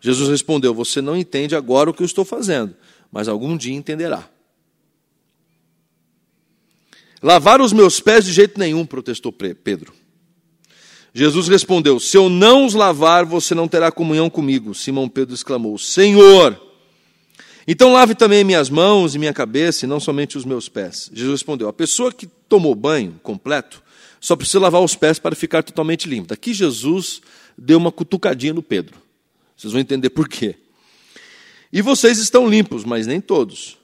Jesus 0.00 0.28
respondeu: 0.28 0.74
Você 0.74 1.00
não 1.00 1.16
entende 1.16 1.54
agora 1.54 1.88
o 1.88 1.94
que 1.94 2.02
eu 2.02 2.06
estou 2.06 2.24
fazendo, 2.24 2.74
mas 3.12 3.28
algum 3.28 3.56
dia 3.56 3.74
entenderá. 3.74 4.28
Lavar 7.22 7.60
os 7.60 7.72
meus 7.72 8.00
pés 8.00 8.24
de 8.24 8.32
jeito 8.32 8.58
nenhum, 8.58 8.84
protestou 8.84 9.30
Pedro. 9.30 9.92
Jesus 11.14 11.46
respondeu: 11.46 12.00
Se 12.00 12.16
eu 12.16 12.28
não 12.28 12.66
os 12.66 12.74
lavar, 12.74 13.24
você 13.24 13.54
não 13.54 13.68
terá 13.68 13.92
comunhão 13.92 14.28
comigo. 14.28 14.74
Simão 14.74 15.08
Pedro 15.08 15.32
exclamou: 15.32 15.78
Senhor, 15.78 16.69
então 17.72 17.92
lave 17.92 18.14
também 18.14 18.42
minhas 18.42 18.68
mãos 18.68 19.14
e 19.14 19.18
minha 19.18 19.32
cabeça, 19.32 19.84
e 19.84 19.88
não 19.88 20.00
somente 20.00 20.36
os 20.36 20.44
meus 20.44 20.68
pés. 20.68 21.10
Jesus 21.12 21.40
respondeu: 21.40 21.68
A 21.68 21.72
pessoa 21.72 22.12
que 22.12 22.26
tomou 22.26 22.74
banho 22.74 23.20
completo 23.22 23.82
só 24.20 24.34
precisa 24.34 24.60
lavar 24.60 24.82
os 24.82 24.96
pés 24.96 25.18
para 25.18 25.36
ficar 25.36 25.62
totalmente 25.62 26.08
limpa. 26.08 26.34
Aqui 26.34 26.52
Jesus 26.52 27.22
deu 27.56 27.78
uma 27.78 27.92
cutucadinha 27.92 28.52
no 28.52 28.62
Pedro. 28.62 28.96
Vocês 29.56 29.72
vão 29.72 29.80
entender 29.80 30.10
por 30.10 30.28
quê. 30.28 30.56
E 31.72 31.80
vocês 31.80 32.18
estão 32.18 32.48
limpos, 32.48 32.84
mas 32.84 33.06
nem 33.06 33.20
todos, 33.20 33.78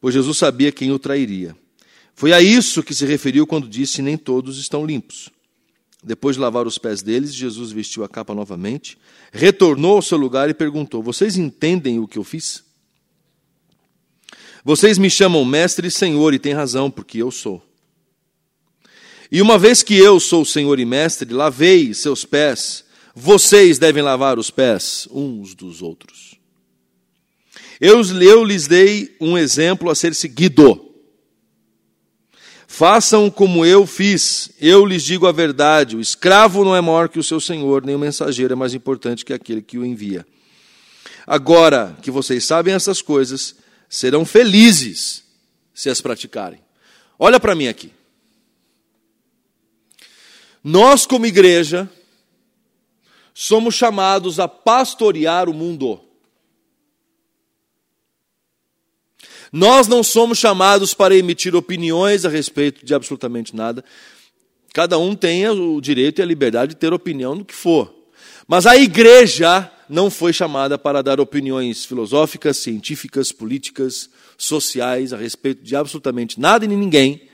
pois 0.00 0.14
Jesus 0.14 0.38
sabia 0.38 0.72
quem 0.72 0.90
o 0.90 0.98
trairia. 0.98 1.56
Foi 2.14 2.32
a 2.32 2.42
isso 2.42 2.82
que 2.82 2.94
se 2.94 3.06
referiu 3.06 3.46
quando 3.46 3.68
disse: 3.68 4.02
Nem 4.02 4.16
todos 4.16 4.58
estão 4.58 4.84
limpos. 4.84 5.30
Depois 6.02 6.36
de 6.36 6.42
lavar 6.42 6.66
os 6.66 6.78
pés 6.78 7.02
deles, 7.02 7.34
Jesus 7.34 7.70
vestiu 7.70 8.02
a 8.04 8.08
capa 8.08 8.34
novamente, 8.34 8.98
retornou 9.32 9.96
ao 9.96 10.02
seu 10.02 10.18
lugar 10.18 10.50
e 10.50 10.54
perguntou: 10.54 11.02
Vocês 11.02 11.36
entendem 11.36 12.00
o 12.00 12.08
que 12.08 12.18
eu 12.18 12.24
fiz? 12.24 12.67
Vocês 14.68 14.98
me 14.98 15.08
chamam 15.08 15.46
mestre 15.46 15.88
e 15.88 15.90
senhor, 15.90 16.34
e 16.34 16.38
têm 16.38 16.52
razão, 16.52 16.90
porque 16.90 17.22
eu 17.22 17.30
sou. 17.30 17.62
E 19.32 19.40
uma 19.40 19.56
vez 19.58 19.82
que 19.82 19.96
eu 19.96 20.20
sou 20.20 20.44
senhor 20.44 20.78
e 20.78 20.84
mestre, 20.84 21.32
lavei 21.32 21.94
seus 21.94 22.26
pés, 22.26 22.84
vocês 23.14 23.78
devem 23.78 24.02
lavar 24.02 24.38
os 24.38 24.50
pés 24.50 25.08
uns 25.10 25.54
dos 25.54 25.80
outros. 25.80 26.34
Eu, 27.80 28.02
eu 28.20 28.44
lhes 28.44 28.66
dei 28.66 29.16
um 29.18 29.38
exemplo 29.38 29.88
a 29.88 29.94
ser 29.94 30.14
seguido. 30.14 30.92
Façam 32.66 33.30
como 33.30 33.64
eu 33.64 33.86
fiz, 33.86 34.50
eu 34.60 34.84
lhes 34.84 35.02
digo 35.02 35.26
a 35.26 35.32
verdade: 35.32 35.96
o 35.96 36.00
escravo 36.00 36.62
não 36.62 36.76
é 36.76 36.80
maior 36.82 37.08
que 37.08 37.18
o 37.18 37.24
seu 37.24 37.40
senhor, 37.40 37.86
nem 37.86 37.94
o 37.94 37.98
mensageiro 37.98 38.52
é 38.52 38.56
mais 38.56 38.74
importante 38.74 39.24
que 39.24 39.32
aquele 39.32 39.62
que 39.62 39.78
o 39.78 39.86
envia. 39.86 40.26
Agora 41.26 41.96
que 42.02 42.10
vocês 42.10 42.44
sabem 42.44 42.74
essas 42.74 43.00
coisas, 43.00 43.57
serão 43.88 44.24
felizes 44.24 45.24
se 45.72 45.88
as 45.88 46.00
praticarem. 46.00 46.60
Olha 47.18 47.40
para 47.40 47.54
mim 47.54 47.68
aqui. 47.68 47.92
Nós, 50.62 51.06
como 51.06 51.26
igreja, 51.26 51.90
somos 53.32 53.74
chamados 53.74 54.38
a 54.38 54.46
pastorear 54.46 55.48
o 55.48 55.54
mundo. 55.54 56.00
Nós 59.50 59.88
não 59.88 60.02
somos 60.02 60.38
chamados 60.38 60.92
para 60.92 61.16
emitir 61.16 61.56
opiniões 61.56 62.24
a 62.24 62.28
respeito 62.28 62.84
de 62.84 62.94
absolutamente 62.94 63.56
nada. 63.56 63.84
Cada 64.74 64.98
um 64.98 65.16
tem 65.16 65.48
o 65.48 65.80
direito 65.80 66.18
e 66.18 66.22
a 66.22 66.26
liberdade 66.26 66.74
de 66.74 66.80
ter 66.80 66.92
opinião 66.92 67.34
no 67.34 67.44
que 67.44 67.54
for. 67.54 67.94
Mas 68.46 68.66
a 68.66 68.76
igreja 68.76 69.72
não 69.88 70.10
foi 70.10 70.32
chamada 70.32 70.78
para 70.78 71.02
dar 71.02 71.20
opiniões 71.20 71.84
filosóficas, 71.84 72.58
científicas, 72.58 73.32
políticas, 73.32 74.10
sociais 74.36 75.12
a 75.12 75.16
respeito 75.16 75.62
de 75.62 75.74
absolutamente 75.74 76.38
nada 76.38 76.64
e 76.64 76.68
ninguém. 76.68 77.28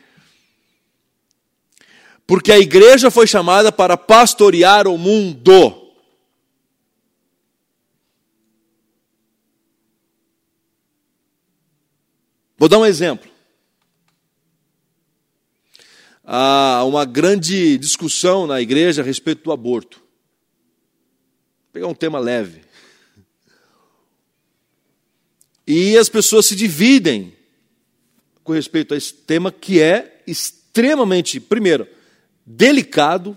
Porque 2.26 2.52
a 2.52 2.58
igreja 2.58 3.10
foi 3.10 3.26
chamada 3.26 3.70
para 3.70 3.96
pastorear 3.96 4.86
o 4.86 4.96
mundo. 4.96 5.92
Vou 12.56 12.68
dar 12.68 12.78
um 12.78 12.86
exemplo. 12.86 13.28
Há 16.24 16.82
uma 16.84 17.04
grande 17.04 17.76
discussão 17.76 18.46
na 18.46 18.60
igreja 18.60 19.02
a 19.02 19.04
respeito 19.04 19.44
do 19.44 19.52
aborto. 19.52 20.03
Pegar 21.74 21.88
um 21.88 21.94
tema 21.94 22.20
leve. 22.20 22.60
E 25.66 25.98
as 25.98 26.08
pessoas 26.08 26.46
se 26.46 26.54
dividem 26.54 27.36
com 28.44 28.52
respeito 28.52 28.94
a 28.94 28.96
esse 28.96 29.12
tema 29.12 29.50
que 29.50 29.82
é 29.82 30.22
extremamente, 30.24 31.40
primeiro, 31.40 31.88
delicado, 32.46 33.36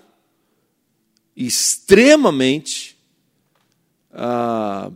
extremamente. 1.36 2.96
Ah, 4.12 4.91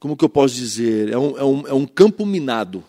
como 0.00 0.16
que 0.16 0.24
eu 0.24 0.30
posso 0.30 0.54
dizer? 0.54 1.10
É 1.10 1.18
um, 1.18 1.36
é 1.36 1.44
um, 1.44 1.68
é 1.68 1.74
um 1.74 1.86
campo 1.86 2.24
minado. 2.24 2.82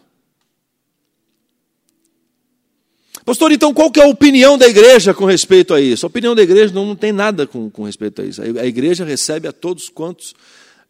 Pastor, 3.26 3.54
então 3.54 3.74
qual 3.74 3.90
que 3.90 4.02
é 4.02 4.04
a 4.04 4.08
opinião 4.08 4.58
da 4.58 4.68
igreja 4.68 5.14
com 5.14 5.24
respeito 5.24 5.74
a 5.74 5.80
isso? 5.80 6.06
A 6.06 6.08
opinião 6.08 6.36
da 6.36 6.42
igreja 6.42 6.74
não, 6.74 6.88
não 6.88 6.96
tem 6.96 7.14
nada 7.14 7.48
com, 7.48 7.70
com 7.70 7.84
respeito 7.84 8.22
a 8.22 8.26
isso. 8.26 8.42
A, 8.42 8.66
igreja 8.66 9.06
recebe 9.06 9.48
a 9.48 9.54
todos 9.54 9.88
quantos 9.88 10.34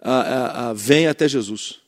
a, 0.02 0.12
a, 0.12 0.70
a, 0.70 0.74
vêm 0.74 1.08
até 1.08 1.28
Jesus. 1.28 1.80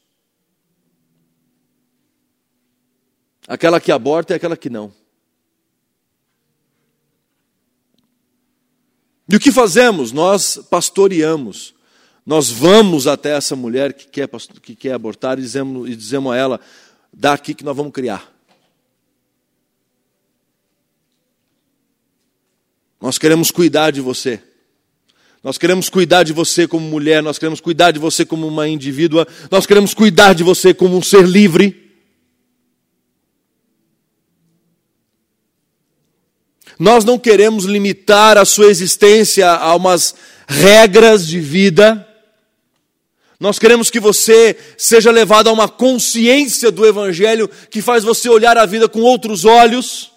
Aquela 3.47 3.79
que 3.79 3.91
aborta 3.91 4.33
e 4.33 4.35
aquela 4.35 4.55
que 4.55 4.69
não. 4.69 4.93
E 9.27 9.35
o 9.35 9.39
que 9.39 9.51
fazemos? 9.51 10.11
Nós 10.11 10.59
pastoreamos. 10.69 11.73
Nós 12.23 12.51
vamos 12.51 13.07
até 13.07 13.35
essa 13.35 13.55
mulher 13.55 13.93
que 13.93 14.07
quer, 14.07 14.29
que 14.61 14.75
quer 14.75 14.93
abortar 14.93 15.39
e 15.39 15.41
dizemos, 15.41 15.89
e 15.89 15.95
dizemos 15.95 16.31
a 16.31 16.35
ela: 16.35 16.59
dá 17.11 17.33
aqui 17.33 17.55
que 17.55 17.63
nós 17.63 17.75
vamos 17.75 17.91
criar. 17.91 18.34
Nós 23.01 23.17
queremos 23.17 23.51
cuidar 23.51 23.91
de 23.91 24.01
você. 24.01 24.41
Nós 25.43 25.59
queremos 25.59 25.89
cuidar 25.89 26.23
de 26.23 26.33
você 26.33 26.67
como 26.67 26.89
mulher, 26.89 27.21
nós 27.21 27.37
queremos 27.37 27.61
cuidar 27.61 27.91
de 27.91 27.99
você 27.99 28.25
como 28.25 28.47
uma 28.47 28.67
indivídua, 28.67 29.27
nós 29.51 29.67
queremos 29.67 29.93
cuidar 29.93 30.33
de 30.33 30.43
você 30.43 30.73
como 30.73 30.97
um 30.97 31.03
ser 31.03 31.23
livre. 31.23 31.85
Nós 36.79 37.05
não 37.05 37.19
queremos 37.19 37.65
limitar 37.65 38.39
a 38.39 38.43
sua 38.43 38.71
existência 38.71 39.49
a 39.49 39.75
umas 39.75 40.15
regras 40.47 41.27
de 41.27 41.39
vida. 41.39 42.07
Nós 43.39 43.59
queremos 43.59 43.91
que 43.91 43.99
você 43.99 44.57
seja 44.77 45.11
levado 45.11 45.47
a 45.47 45.53
uma 45.53 45.69
consciência 45.69 46.71
do 46.71 46.85
Evangelho 46.85 47.47
que 47.69 47.83
faz 47.83 48.03
você 48.03 48.27
olhar 48.29 48.57
a 48.57 48.65
vida 48.65 48.89
com 48.89 49.01
outros 49.01 49.45
olhos. 49.45 50.11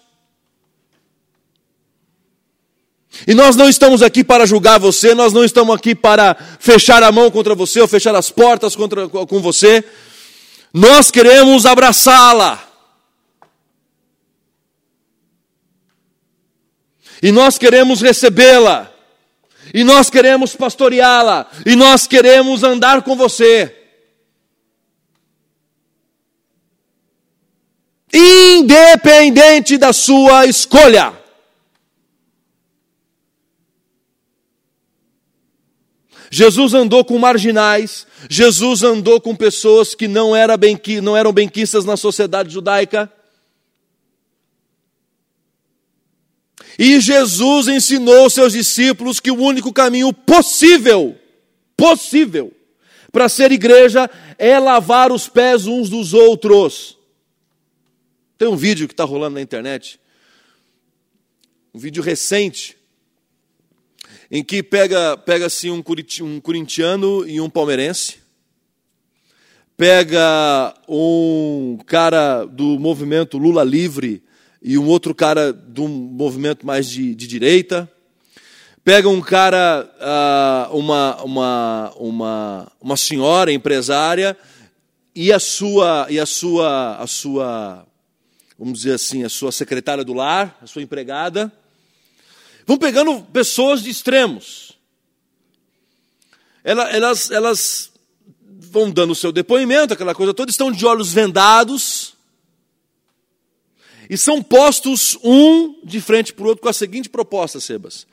E 3.27 3.33
nós 3.33 3.55
não 3.55 3.67
estamos 3.67 4.01
aqui 4.01 4.23
para 4.23 4.45
julgar 4.45 4.79
você, 4.79 5.13
nós 5.13 5.33
não 5.33 5.43
estamos 5.43 5.75
aqui 5.75 5.93
para 5.93 6.35
fechar 6.59 7.03
a 7.03 7.11
mão 7.11 7.29
contra 7.29 7.55
você 7.55 7.81
ou 7.81 7.87
fechar 7.87 8.15
as 8.15 8.29
portas 8.29 8.75
contra, 8.75 9.09
com 9.09 9.41
você. 9.41 9.83
Nós 10.73 11.11
queremos 11.11 11.65
abraçá-la. 11.65 12.63
E 17.21 17.31
nós 17.31 17.57
queremos 17.57 18.01
recebê-la. 18.01 18.91
E 19.73 19.83
nós 19.83 20.09
queremos 20.09 20.55
pastoreá-la. 20.55 21.47
E 21.65 21.75
nós 21.75 22.07
queremos 22.07 22.63
andar 22.63 23.01
com 23.01 23.15
você. 23.15 23.75
Independente 28.13 29.77
da 29.77 29.91
sua 29.91 30.45
escolha. 30.45 31.18
Jesus 36.31 36.73
andou 36.73 37.03
com 37.03 37.17
marginais, 37.17 38.05
Jesus 38.29 38.83
andou 38.83 39.19
com 39.19 39.35
pessoas 39.35 39.95
que 39.95 40.07
não, 40.07 40.35
era 40.35 40.55
bem, 40.55 40.79
não 41.01 41.17
eram 41.17 41.33
benquistas 41.33 41.85
na 41.85 41.97
sociedade 41.97 42.53
judaica. 42.53 43.11
E 46.77 47.01
Jesus 47.01 47.67
ensinou 47.67 48.29
seus 48.29 48.53
discípulos 48.53 49.19
que 49.19 49.31
o 49.31 49.41
único 49.41 49.73
caminho 49.73 50.13
possível, 50.13 51.17
possível, 51.75 52.53
para 53.11 53.27
ser 53.27 53.51
igreja 53.51 54.09
é 54.37 54.57
lavar 54.59 55.11
os 55.11 55.27
pés 55.27 55.65
uns 55.65 55.89
dos 55.89 56.13
outros. 56.13 56.97
Tem 58.37 58.47
um 58.47 58.55
vídeo 58.55 58.87
que 58.87 58.93
está 58.93 59.03
rolando 59.03 59.35
na 59.35 59.41
internet, 59.41 59.99
um 61.73 61.79
vídeo 61.79 62.01
recente, 62.01 62.77
em 64.31 64.43
que 64.43 64.61
pega, 64.61 65.17
pega 65.17 65.47
assim 65.47 65.71
um, 65.71 65.83
um 66.21 66.39
corintiano 66.39 67.27
e 67.27 67.41
um 67.41 67.49
palmeirense, 67.49 68.17
pega 69.75 70.73
um 70.87 71.79
cara 71.85 72.45
do 72.45 72.77
movimento 72.77 73.37
Lula 73.37 73.63
Livre 73.63 74.21
e 74.61 74.77
um 74.77 74.87
outro 74.87 75.15
cara 75.15 75.51
do 75.53 75.87
movimento 75.87 76.65
mais 76.65 76.89
de, 76.89 77.15
de 77.15 77.27
direita, 77.27 77.89
pega 78.83 79.09
um 79.09 79.21
cara, 79.21 79.89
uh, 79.99 80.77
uma, 80.77 81.23
uma, 81.23 81.93
uma, 81.97 82.71
uma 82.81 82.97
senhora 82.97 83.51
empresária 83.51 84.37
e 85.15 85.31
a 85.31 85.39
sua, 85.39 86.07
e 86.09 86.19
a 86.19 86.25
sua, 86.25 86.97
a 86.97 87.07
sua, 87.07 87.85
vamos 88.57 88.79
dizer 88.79 88.93
assim, 88.93 89.23
a 89.23 89.29
sua 89.29 89.51
secretária 89.51 90.03
do 90.03 90.13
lar, 90.13 90.57
a 90.61 90.67
sua 90.67 90.81
empregada, 90.81 91.51
Vão 92.69 92.77
pegando 92.77 93.23
pessoas 93.23 93.81
de 93.81 93.89
extremos. 93.89 94.77
Elas, 96.63 97.31
elas 97.31 97.91
vão 98.43 98.91
dando 98.91 99.09
o 99.09 99.15
seu 99.15 99.31
depoimento, 99.31 99.95
aquela 99.95 100.13
coisa 100.13 100.35
toda, 100.35 100.51
estão 100.51 100.71
de 100.71 100.85
olhos 100.85 101.11
vendados. 101.11 102.13
E 104.07 104.15
são 104.15 104.43
postos 104.43 105.17
um 105.23 105.83
de 105.83 105.99
frente 105.99 106.31
para 106.31 106.45
o 106.45 106.49
outro 106.49 106.61
com 106.61 106.69
a 106.69 106.73
seguinte 106.73 107.09
proposta, 107.09 107.59
Sebas. 107.59 108.05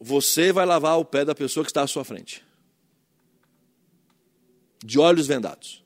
Você 0.00 0.52
vai 0.52 0.64
lavar 0.64 0.96
o 0.96 1.04
pé 1.04 1.24
da 1.24 1.34
pessoa 1.34 1.64
que 1.64 1.70
está 1.70 1.82
à 1.82 1.88
sua 1.88 2.04
frente. 2.04 2.44
De 4.84 5.00
olhos 5.00 5.26
vendados. 5.26 5.82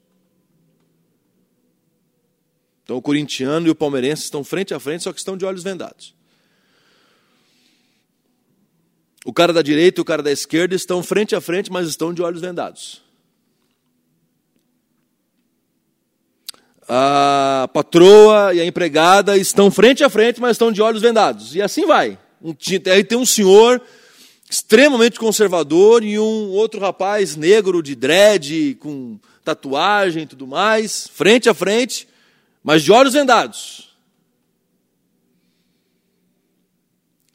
Então 2.85 2.99
o 2.99 3.03
corintiano 3.03 3.67
e 3.67 3.71
o 3.71 3.75
palmeirense 3.75 4.25
estão 4.25 4.45
frente 4.45 4.75
a 4.75 4.79
frente, 4.79 5.05
só 5.05 5.11
que 5.15 5.21
estão 5.21 5.39
de 5.39 5.47
olhos 5.47 5.63
vendados. 5.63 6.20
O 9.31 9.33
cara 9.33 9.53
da 9.53 9.63
direita 9.63 10.01
e 10.01 10.03
o 10.03 10.05
cara 10.05 10.25
da 10.25 10.33
esquerda 10.33 10.75
estão 10.75 11.05
frente 11.05 11.37
a 11.37 11.41
frente, 11.41 11.71
mas 11.71 11.87
estão 11.87 12.13
de 12.13 12.21
olhos 12.21 12.41
vendados. 12.41 13.01
A 16.89 17.71
patroa 17.73 18.53
e 18.53 18.61
a 18.61 18.65
empregada 18.65 19.37
estão 19.37 19.71
frente 19.71 20.03
a 20.03 20.11
frente, 20.11 20.41
mas 20.41 20.57
estão 20.57 20.73
de 20.73 20.83
olhos 20.83 21.01
vendados. 21.01 21.55
E 21.55 21.63
assim 21.63 21.87
vai. 21.87 22.19
Aí 22.93 23.05
tem 23.05 23.17
um 23.17 23.25
senhor 23.25 23.81
extremamente 24.51 25.17
conservador 25.17 26.03
e 26.03 26.19
um 26.19 26.49
outro 26.49 26.81
rapaz 26.81 27.37
negro 27.37 27.85
de 27.85 27.95
dread, 27.95 28.79
com 28.81 29.17
tatuagem 29.45 30.25
e 30.25 30.27
tudo 30.27 30.45
mais, 30.45 31.07
frente 31.07 31.49
a 31.49 31.55
frente, 31.55 32.09
mas 32.65 32.83
de 32.83 32.91
olhos 32.91 33.13
vendados. 33.13 33.90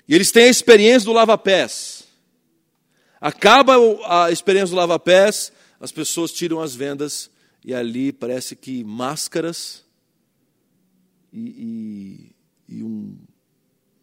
E 0.08 0.14
eles 0.14 0.32
têm 0.32 0.46
a 0.46 0.50
experiência 0.50 1.06
do 1.06 1.14
lava-pés. 1.14 2.08
Acaba 3.20 3.74
a 4.06 4.32
experiência 4.32 4.70
do 4.70 4.76
lava-pés, 4.76 5.52
as 5.80 5.92
pessoas 5.92 6.32
tiram 6.32 6.62
as 6.62 6.76
vendas 6.76 7.30
e 7.64 7.74
ali 7.74 8.12
parece 8.12 8.56
que 8.56 8.84
máscaras 8.84 9.84
e, 11.34 12.36
e, 12.68 12.76
e 12.78 12.84
um, 12.84 13.18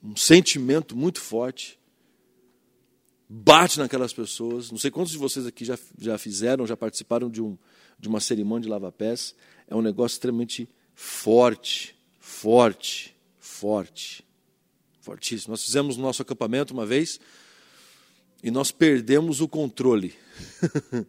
um 0.03 0.17
sentimento 0.17 0.97
muito 0.97 1.21
forte 1.21 1.79
bate 3.29 3.79
naquelas 3.79 4.12
pessoas. 4.12 4.71
Não 4.71 4.79
sei 4.79 4.91
quantos 4.91 5.12
de 5.12 5.19
vocês 5.19 5.47
aqui 5.47 5.65
já, 5.65 5.79
já 5.99 6.19
fizeram, 6.19 6.67
já 6.67 6.77
participaram 6.77 7.31
de, 7.31 7.41
um, 7.41 7.57
de 7.99 8.09
uma 8.09 8.21
cerimônia 8.21 8.65
de 8.65 8.69
lava-pés. 8.69 9.35
É 9.69 9.77
um 9.77 9.81
negócio 9.81 10.17
extremamente 10.17 10.69
forte, 10.95 11.97
forte, 12.19 13.17
forte 13.38 14.25
fortíssimo. 15.03 15.53
Nós 15.53 15.65
fizemos 15.65 15.97
o 15.97 16.01
nosso 16.01 16.23
acampamento 16.23 16.73
uma 16.73 16.87
vez 16.87 17.21
e 18.43 18.51
nós 18.51 18.71
perdemos 18.71 19.41
o 19.41 19.49
controle. 19.49 20.15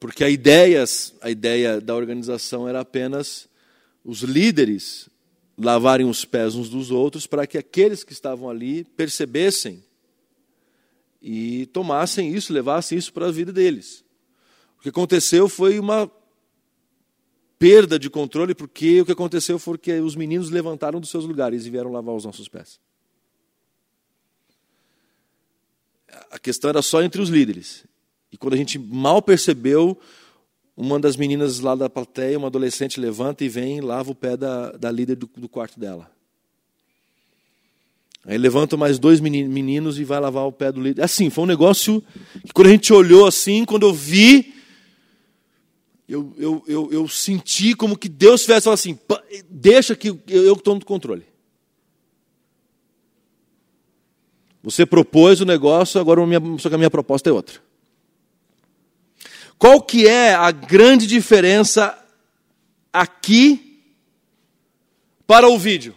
Porque 0.00 0.24
a 0.24 0.30
ideia, 0.30 0.84
a 1.20 1.30
ideia 1.30 1.80
da 1.80 1.94
organização 1.94 2.68
era 2.68 2.80
apenas 2.80 3.48
os 4.04 4.20
líderes 4.20 5.08
lavarem 5.56 6.06
os 6.06 6.24
pés 6.24 6.54
uns 6.54 6.68
dos 6.68 6.90
outros 6.90 7.26
para 7.26 7.46
que 7.46 7.56
aqueles 7.56 8.04
que 8.04 8.12
estavam 8.12 8.50
ali 8.50 8.84
percebessem 8.84 9.82
e 11.22 11.66
tomassem 11.66 12.34
isso, 12.34 12.52
levassem 12.52 12.98
isso 12.98 13.12
para 13.12 13.26
a 13.26 13.32
vida 13.32 13.52
deles. 13.52 14.04
O 14.78 14.82
que 14.82 14.90
aconteceu 14.90 15.48
foi 15.48 15.78
uma 15.78 16.10
perda 17.58 17.98
de 17.98 18.10
controle, 18.10 18.54
porque 18.54 19.00
o 19.00 19.06
que 19.06 19.12
aconteceu 19.12 19.58
foi 19.58 19.78
que 19.78 19.92
os 20.00 20.14
meninos 20.14 20.50
levantaram 20.50 21.00
dos 21.00 21.10
seus 21.10 21.24
lugares 21.24 21.66
e 21.66 21.70
vieram 21.70 21.92
lavar 21.92 22.14
os 22.14 22.24
nossos 22.24 22.48
pés. 22.48 22.78
A 26.30 26.38
questão 26.38 26.70
era 26.70 26.82
só 26.82 27.02
entre 27.02 27.20
os 27.20 27.28
líderes. 27.28 27.84
E 28.30 28.36
quando 28.36 28.54
a 28.54 28.56
gente 28.56 28.78
mal 28.78 29.22
percebeu, 29.22 29.98
uma 30.76 31.00
das 31.00 31.16
meninas 31.16 31.60
lá 31.60 31.74
da 31.74 31.88
plateia, 31.88 32.38
uma 32.38 32.48
adolescente, 32.48 33.00
levanta 33.00 33.44
e 33.44 33.48
vem 33.48 33.78
e 33.78 33.80
lava 33.80 34.10
o 34.10 34.14
pé 34.14 34.36
da, 34.36 34.72
da 34.72 34.90
líder 34.90 35.16
do, 35.16 35.30
do 35.36 35.48
quarto 35.48 35.80
dela. 35.80 36.10
Aí 38.26 38.36
levanta 38.36 38.76
mais 38.76 38.98
dois 38.98 39.20
meninos 39.20 40.00
e 40.00 40.04
vai 40.04 40.18
lavar 40.18 40.46
o 40.46 40.52
pé 40.52 40.72
do 40.72 40.82
líder. 40.82 41.02
Assim, 41.02 41.30
foi 41.30 41.44
um 41.44 41.46
negócio 41.46 42.02
que 42.44 42.52
quando 42.52 42.66
a 42.66 42.70
gente 42.70 42.92
olhou 42.92 43.24
assim, 43.24 43.64
quando 43.64 43.86
eu 43.86 43.94
vi, 43.94 44.52
eu, 46.08 46.32
eu, 46.38 46.64
eu, 46.68 46.92
eu 46.92 47.08
senti 47.08 47.74
como 47.74 47.98
que 47.98 48.08
Deus 48.08 48.42
tivesse 48.42 48.64
falado 48.64 48.78
assim: 48.78 48.98
deixa 49.50 49.96
que 49.96 50.08
eu, 50.28 50.54
estou 50.54 50.74
no 50.74 50.84
controle. 50.84 51.26
Você 54.62 54.84
propôs 54.84 55.40
o 55.40 55.44
negócio, 55.44 56.00
agora 56.00 56.24
minha, 56.26 56.40
só 56.58 56.68
que 56.68 56.74
a 56.74 56.78
minha 56.78 56.90
proposta 56.90 57.30
é 57.30 57.32
outra. 57.32 57.60
Qual 59.58 59.80
que 59.80 60.06
é 60.06 60.34
a 60.34 60.50
grande 60.50 61.06
diferença 61.06 61.96
aqui 62.92 63.80
para 65.26 65.48
o 65.48 65.58
vídeo? 65.58 65.94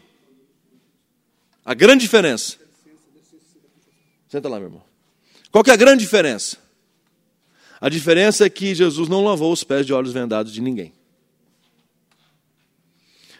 A 1.65 1.73
grande 1.73 2.01
diferença. 2.01 2.57
Senta 4.27 4.47
lá, 4.47 4.57
meu 4.57 4.67
irmão. 4.67 4.83
Qual 5.51 5.63
que 5.63 5.71
é 5.71 5.73
a 5.73 5.77
grande 5.77 6.03
diferença? 6.03 6.57
A 7.79 7.87
diferença 7.87 8.45
é 8.45 8.49
que 8.49 8.75
Jesus 8.75 9.07
não 9.07 9.23
lavou 9.23 9.51
os 9.51 9.63
pés 9.63 9.85
de 9.85 9.93
olhos 9.93 10.11
vendados 10.11 10.51
de 10.51 10.61
ninguém. 10.61 10.93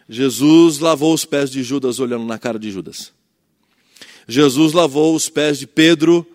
Jesus 0.08 0.80
lavou 0.80 1.14
os 1.14 1.26
pés 1.26 1.52
de 1.52 1.62
Judas 1.62 2.00
olhando 2.00 2.26
na 2.26 2.40
cara 2.40 2.58
de 2.58 2.72
Judas. 2.72 3.14
Jesus 4.28 4.74
lavou 4.74 5.16
os 5.16 5.28
pés 5.28 5.60
de 5.60 5.68
Pedro 5.68 6.26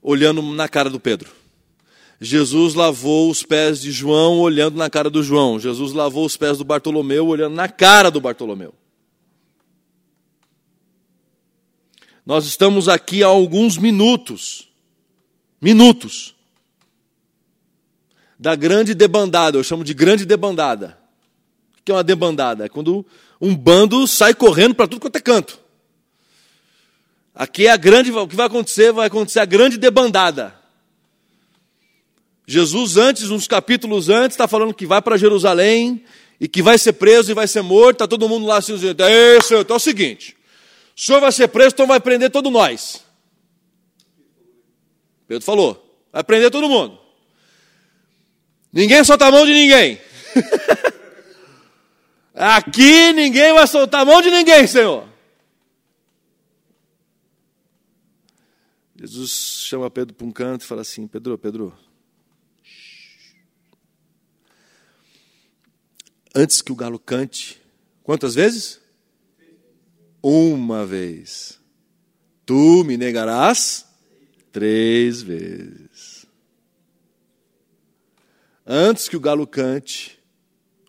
olhando 0.00 0.40
na 0.40 0.68
cara 0.68 0.88
do 0.88 1.00
Pedro. 1.00 1.30
Jesus 2.20 2.74
lavou 2.74 3.30
os 3.30 3.42
pés 3.42 3.80
de 3.80 3.90
João 3.90 4.38
olhando 4.38 4.76
na 4.76 4.88
cara 4.88 5.10
do 5.10 5.22
João. 5.22 5.58
Jesus 5.58 5.92
lavou 5.92 6.24
os 6.24 6.36
pés 6.36 6.58
do 6.58 6.64
Bartolomeu 6.64 7.26
olhando 7.26 7.54
na 7.54 7.68
cara 7.68 8.10
do 8.10 8.20
Bartolomeu. 8.20 8.72
Nós 12.24 12.46
estamos 12.46 12.88
aqui 12.88 13.22
há 13.22 13.26
alguns 13.26 13.76
minutos, 13.76 14.68
minutos, 15.60 16.35
da 18.38 18.54
grande 18.54 18.94
debandada, 18.94 19.56
eu 19.56 19.64
chamo 19.64 19.84
de 19.84 19.94
grande 19.94 20.24
debandada. 20.24 20.98
O 21.78 21.82
que 21.84 21.92
é 21.92 21.94
uma 21.94 22.04
debandada? 22.04 22.66
É 22.66 22.68
quando 22.68 23.04
um 23.40 23.54
bando 23.54 24.06
sai 24.06 24.34
correndo 24.34 24.74
para 24.74 24.86
tudo 24.86 25.00
quanto 25.00 25.16
é 25.16 25.20
canto. 25.20 25.58
Aqui 27.34 27.66
é 27.66 27.70
a 27.70 27.76
grande, 27.76 28.10
o 28.10 28.26
que 28.26 28.36
vai 28.36 28.46
acontecer? 28.46 28.92
Vai 28.92 29.06
acontecer 29.08 29.40
a 29.40 29.44
grande 29.44 29.76
debandada. 29.76 30.54
Jesus, 32.46 32.96
antes, 32.96 33.30
uns 33.30 33.48
capítulos 33.48 34.08
antes, 34.08 34.34
está 34.34 34.46
falando 34.46 34.72
que 34.72 34.86
vai 34.86 35.02
para 35.02 35.16
Jerusalém 35.16 36.04
e 36.40 36.46
que 36.46 36.62
vai 36.62 36.78
ser 36.78 36.94
preso 36.94 37.30
e 37.30 37.34
vai 37.34 37.48
ser 37.48 37.62
morto. 37.62 37.96
Está 37.96 38.08
todo 38.08 38.28
mundo 38.28 38.46
lá 38.46 38.58
assim 38.58 38.74
dizendo: 38.74 39.04
Ei, 39.04 39.40
Senhor, 39.42 39.62
então 39.62 39.74
é 39.74 39.78
o 39.78 39.80
seguinte: 39.80 40.36
o 40.96 41.00
senhor 41.00 41.20
vai 41.20 41.32
ser 41.32 41.48
preso, 41.48 41.74
então 41.74 41.86
vai 41.86 42.00
prender 42.00 42.30
todos 42.30 42.50
nós. 42.50 43.04
Pedro 45.26 45.44
falou: 45.44 46.00
vai 46.12 46.24
prender 46.24 46.50
todo 46.50 46.68
mundo. 46.68 47.05
Ninguém 48.72 49.04
solta 49.04 49.26
a 49.26 49.30
mão 49.30 49.46
de 49.46 49.52
ninguém. 49.52 50.00
Aqui 52.34 53.12
ninguém 53.12 53.54
vai 53.54 53.66
soltar 53.66 54.02
a 54.02 54.04
mão 54.04 54.20
de 54.20 54.30
ninguém, 54.30 54.66
Senhor. 54.66 55.08
Jesus 58.98 59.30
chama 59.30 59.90
Pedro 59.90 60.14
para 60.14 60.26
um 60.26 60.32
canto 60.32 60.62
e 60.62 60.66
fala 60.66 60.82
assim: 60.82 61.06
Pedro, 61.06 61.38
Pedro, 61.38 61.76
antes 66.34 66.60
que 66.60 66.72
o 66.72 66.76
galo 66.76 66.98
cante. 66.98 67.60
Quantas 68.02 68.34
vezes? 68.34 68.80
Uma 70.22 70.86
vez. 70.86 71.60
Tu 72.44 72.84
me 72.84 72.96
negarás 72.96 73.86
três 74.52 75.22
vezes. 75.22 75.85
Antes 78.66 79.08
que 79.08 79.16
o 79.16 79.20
galo 79.20 79.46
cante, 79.46 80.18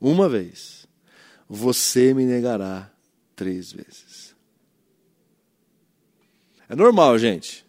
uma 0.01 0.27
vez, 0.27 0.87
você 1.47 2.13
me 2.13 2.25
negará 2.25 2.91
três 3.35 3.71
vezes. 3.71 4.35
É 6.67 6.75
normal, 6.75 7.17
gente. 7.19 7.65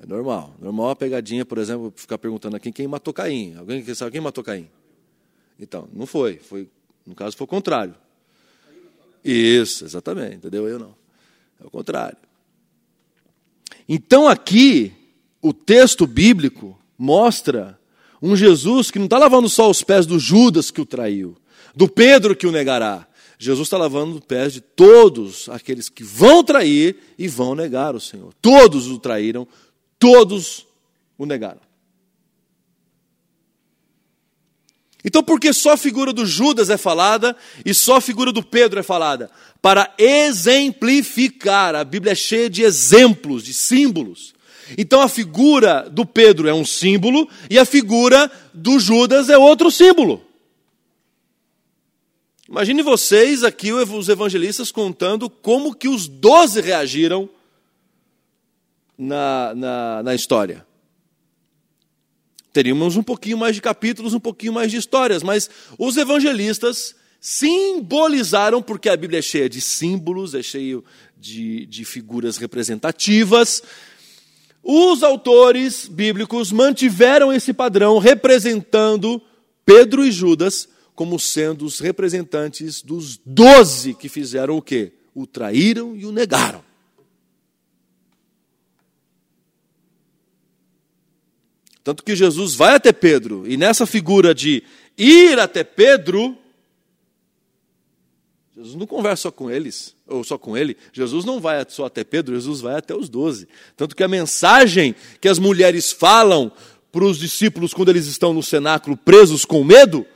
É 0.00 0.06
normal. 0.06 0.54
Normal 0.58 0.90
a 0.90 0.96
pegadinha, 0.96 1.44
por 1.44 1.58
exemplo, 1.58 1.92
ficar 1.94 2.18
perguntando 2.18 2.56
aqui 2.56 2.72
quem 2.72 2.88
matou 2.88 3.12
Caim. 3.12 3.54
Alguém 3.56 3.84
sabe 3.94 4.12
quem 4.12 4.20
matou 4.20 4.42
Caim? 4.42 4.68
Então, 5.58 5.88
não 5.92 6.06
foi. 6.06 6.38
Foi 6.38 6.68
no 7.06 7.14
caso, 7.14 7.36
foi 7.36 7.44
o 7.44 7.48
contrário. 7.48 7.94
Isso, 9.24 9.84
exatamente, 9.84 10.36
entendeu? 10.36 10.68
Eu 10.68 10.78
não. 10.78 10.94
É 11.60 11.66
o 11.66 11.70
contrário. 11.70 12.18
Então, 13.88 14.26
aqui, 14.26 14.92
o 15.40 15.52
texto 15.52 16.06
bíblico 16.06 16.78
mostra 16.98 17.78
um 18.22 18.36
Jesus 18.36 18.90
que 18.90 18.98
não 18.98 19.06
está 19.06 19.18
lavando 19.18 19.48
só 19.48 19.70
os 19.70 19.82
pés 19.82 20.06
do 20.06 20.18
Judas 20.18 20.70
que 20.70 20.80
o 20.80 20.86
traiu, 20.86 21.36
do 21.74 21.88
Pedro 21.88 22.34
que 22.34 22.46
o 22.46 22.52
negará. 22.52 23.06
Jesus 23.38 23.66
está 23.66 23.76
lavando 23.76 24.16
os 24.16 24.24
pés 24.24 24.54
de 24.54 24.60
todos 24.60 25.48
aqueles 25.50 25.88
que 25.88 26.02
vão 26.02 26.42
trair 26.42 26.96
e 27.18 27.28
vão 27.28 27.54
negar 27.54 27.94
o 27.94 28.00
Senhor. 28.00 28.32
Todos 28.40 28.88
o 28.88 28.98
traíram, 28.98 29.46
todos 29.98 30.66
o 31.18 31.26
negaram. 31.26 31.60
Então, 35.04 35.22
por 35.22 35.38
que 35.38 35.52
só 35.52 35.74
a 35.74 35.76
figura 35.76 36.12
do 36.12 36.26
Judas 36.26 36.68
é 36.68 36.76
falada 36.76 37.36
e 37.64 37.72
só 37.72 37.96
a 37.96 38.00
figura 38.00 38.32
do 38.32 38.42
Pedro 38.42 38.80
é 38.80 38.82
falada? 38.82 39.30
Para 39.62 39.94
exemplificar. 39.96 41.76
A 41.76 41.84
Bíblia 41.84 42.10
é 42.10 42.16
cheia 42.16 42.50
de 42.50 42.62
exemplos, 42.62 43.44
de 43.44 43.54
símbolos. 43.54 44.34
Então, 44.76 45.00
a 45.00 45.08
figura 45.08 45.88
do 45.90 46.04
Pedro 46.04 46.48
é 46.48 46.54
um 46.54 46.64
símbolo 46.64 47.28
e 47.50 47.58
a 47.58 47.64
figura 47.64 48.30
do 48.52 48.78
Judas 48.78 49.28
é 49.28 49.38
outro 49.38 49.70
símbolo. 49.70 50.22
Imagine 52.48 52.82
vocês 52.82 53.42
aqui, 53.42 53.72
os 53.72 54.08
evangelistas, 54.08 54.70
contando 54.70 55.28
como 55.28 55.74
que 55.74 55.88
os 55.88 56.06
doze 56.06 56.60
reagiram 56.60 57.28
na, 58.96 59.54
na, 59.54 60.02
na 60.02 60.14
história 60.14 60.66
teríamos 62.56 62.96
um 62.96 63.02
pouquinho 63.02 63.36
mais 63.36 63.54
de 63.54 63.60
capítulos, 63.60 64.14
um 64.14 64.18
pouquinho 64.18 64.50
mais 64.50 64.70
de 64.70 64.78
histórias, 64.78 65.22
mas 65.22 65.50
os 65.78 65.98
evangelistas 65.98 66.94
simbolizaram, 67.20 68.62
porque 68.62 68.88
a 68.88 68.96
Bíblia 68.96 69.18
é 69.18 69.22
cheia 69.22 69.46
de 69.46 69.60
símbolos, 69.60 70.34
é 70.34 70.42
cheia 70.42 70.82
de, 71.18 71.66
de 71.66 71.84
figuras 71.84 72.38
representativas. 72.38 73.62
Os 74.68 75.04
autores 75.04 75.86
bíblicos 75.86 76.50
mantiveram 76.50 77.32
esse 77.32 77.52
padrão, 77.52 77.98
representando 77.98 79.22
Pedro 79.64 80.04
e 80.04 80.10
Judas 80.10 80.68
como 80.92 81.20
sendo 81.20 81.64
os 81.64 81.78
representantes 81.78 82.82
dos 82.82 83.16
doze 83.24 83.94
que 83.94 84.08
fizeram 84.08 84.56
o 84.56 84.62
quê? 84.62 84.92
O 85.14 85.24
traíram 85.24 85.96
e 85.96 86.04
o 86.04 86.10
negaram. 86.10 86.64
Tanto 91.84 92.02
que 92.02 92.16
Jesus 92.16 92.56
vai 92.56 92.74
até 92.74 92.92
Pedro, 92.92 93.46
e 93.46 93.56
nessa 93.56 93.86
figura 93.86 94.34
de 94.34 94.64
ir 94.98 95.38
até 95.38 95.62
Pedro, 95.62 96.36
Jesus 98.56 98.74
não 98.74 98.84
conversa 98.84 99.30
com 99.30 99.48
eles, 99.48 99.95
ou 100.08 100.22
só 100.22 100.38
com 100.38 100.56
ele. 100.56 100.76
Jesus 100.92 101.24
não 101.24 101.40
vai 101.40 101.64
só 101.68 101.86
até 101.86 102.04
Pedro, 102.04 102.34
Jesus 102.34 102.60
vai 102.60 102.76
até 102.76 102.94
os 102.94 103.08
doze. 103.08 103.48
Tanto 103.76 103.96
que 103.96 104.02
a 104.02 104.08
mensagem 104.08 104.94
que 105.20 105.28
as 105.28 105.38
mulheres 105.38 105.92
falam 105.92 106.50
para 106.92 107.04
os 107.04 107.18
discípulos 107.18 107.74
quando 107.74 107.90
eles 107.90 108.06
estão 108.06 108.32
no 108.32 108.42
cenáculo 108.42 108.96
presos 108.96 109.44
com 109.44 109.62
medo, 109.62 110.06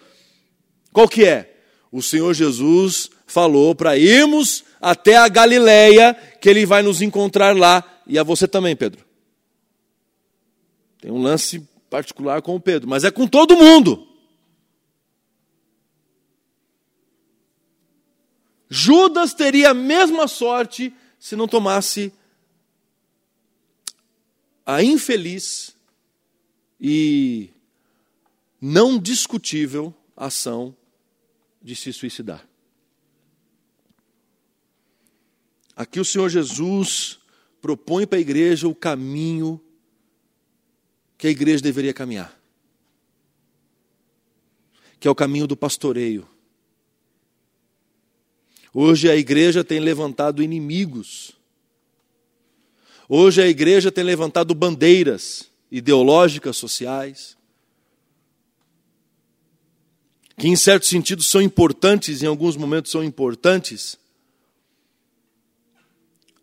qual 0.92 1.09
que 1.09 1.24
é? 1.24 1.57
O 1.92 2.00
Senhor 2.00 2.33
Jesus 2.35 3.11
falou 3.26 3.74
para 3.74 3.96
irmos 3.96 4.64
até 4.81 5.16
a 5.16 5.29
Galileia, 5.29 6.14
que 6.40 6.48
ele 6.48 6.64
vai 6.64 6.83
nos 6.83 7.03
encontrar 7.03 7.57
lá, 7.57 7.85
e 8.07 8.18
a 8.18 8.22
você 8.22 8.48
também, 8.48 8.74
Pedro. 8.74 9.05
Tem 11.00 11.11
um 11.11 11.20
lance 11.20 11.66
particular 11.88 12.40
com 12.42 12.55
o 12.55 12.61
Pedro, 12.61 12.88
mas 12.88 13.05
é 13.05 13.11
com 13.11 13.26
todo 13.26 13.57
mundo. 13.57 14.07
Judas 18.71 19.35
teria 19.35 19.71
a 19.71 19.75
mesma 19.75 20.29
sorte 20.29 20.95
se 21.19 21.35
não 21.35 21.49
tomasse 21.49 22.13
a 24.65 24.81
infeliz 24.81 25.77
e 26.81 27.51
não 28.61 28.97
discutível 28.97 29.93
ação 30.17 30.77
de 31.61 31.75
se 31.75 31.93
suicidar. 31.93 32.47
Aqui 35.75 35.99
o 35.99 36.05
Senhor 36.05 36.29
Jesus 36.29 37.19
propõe 37.61 38.07
para 38.07 38.19
a 38.19 38.21
igreja 38.21 38.69
o 38.69 38.75
caminho 38.75 39.61
que 41.19 41.27
a 41.27 41.31
igreja 41.31 41.63
deveria 41.63 41.93
caminhar, 41.93 42.41
que 45.01 45.09
é 45.09 45.11
o 45.11 45.15
caminho 45.15 45.47
do 45.47 45.57
pastoreio. 45.57 46.29
Hoje 48.73 49.11
a 49.11 49.17
igreja 49.17 49.65
tem 49.65 49.81
levantado 49.81 50.43
inimigos. 50.43 51.33
Hoje 53.09 53.43
a 53.43 53.49
igreja 53.49 53.91
tem 53.91 54.05
levantado 54.05 54.55
bandeiras 54.55 55.51
ideológicas, 55.71 56.57
sociais, 56.57 57.37
que 60.37 60.49
em 60.49 60.57
certo 60.57 60.87
sentido 60.87 61.23
são 61.23 61.43
importantes, 61.43 62.23
em 62.23 62.27
alguns 62.27 62.57
momentos 62.57 62.91
são 62.91 63.05
importantes, 63.05 63.99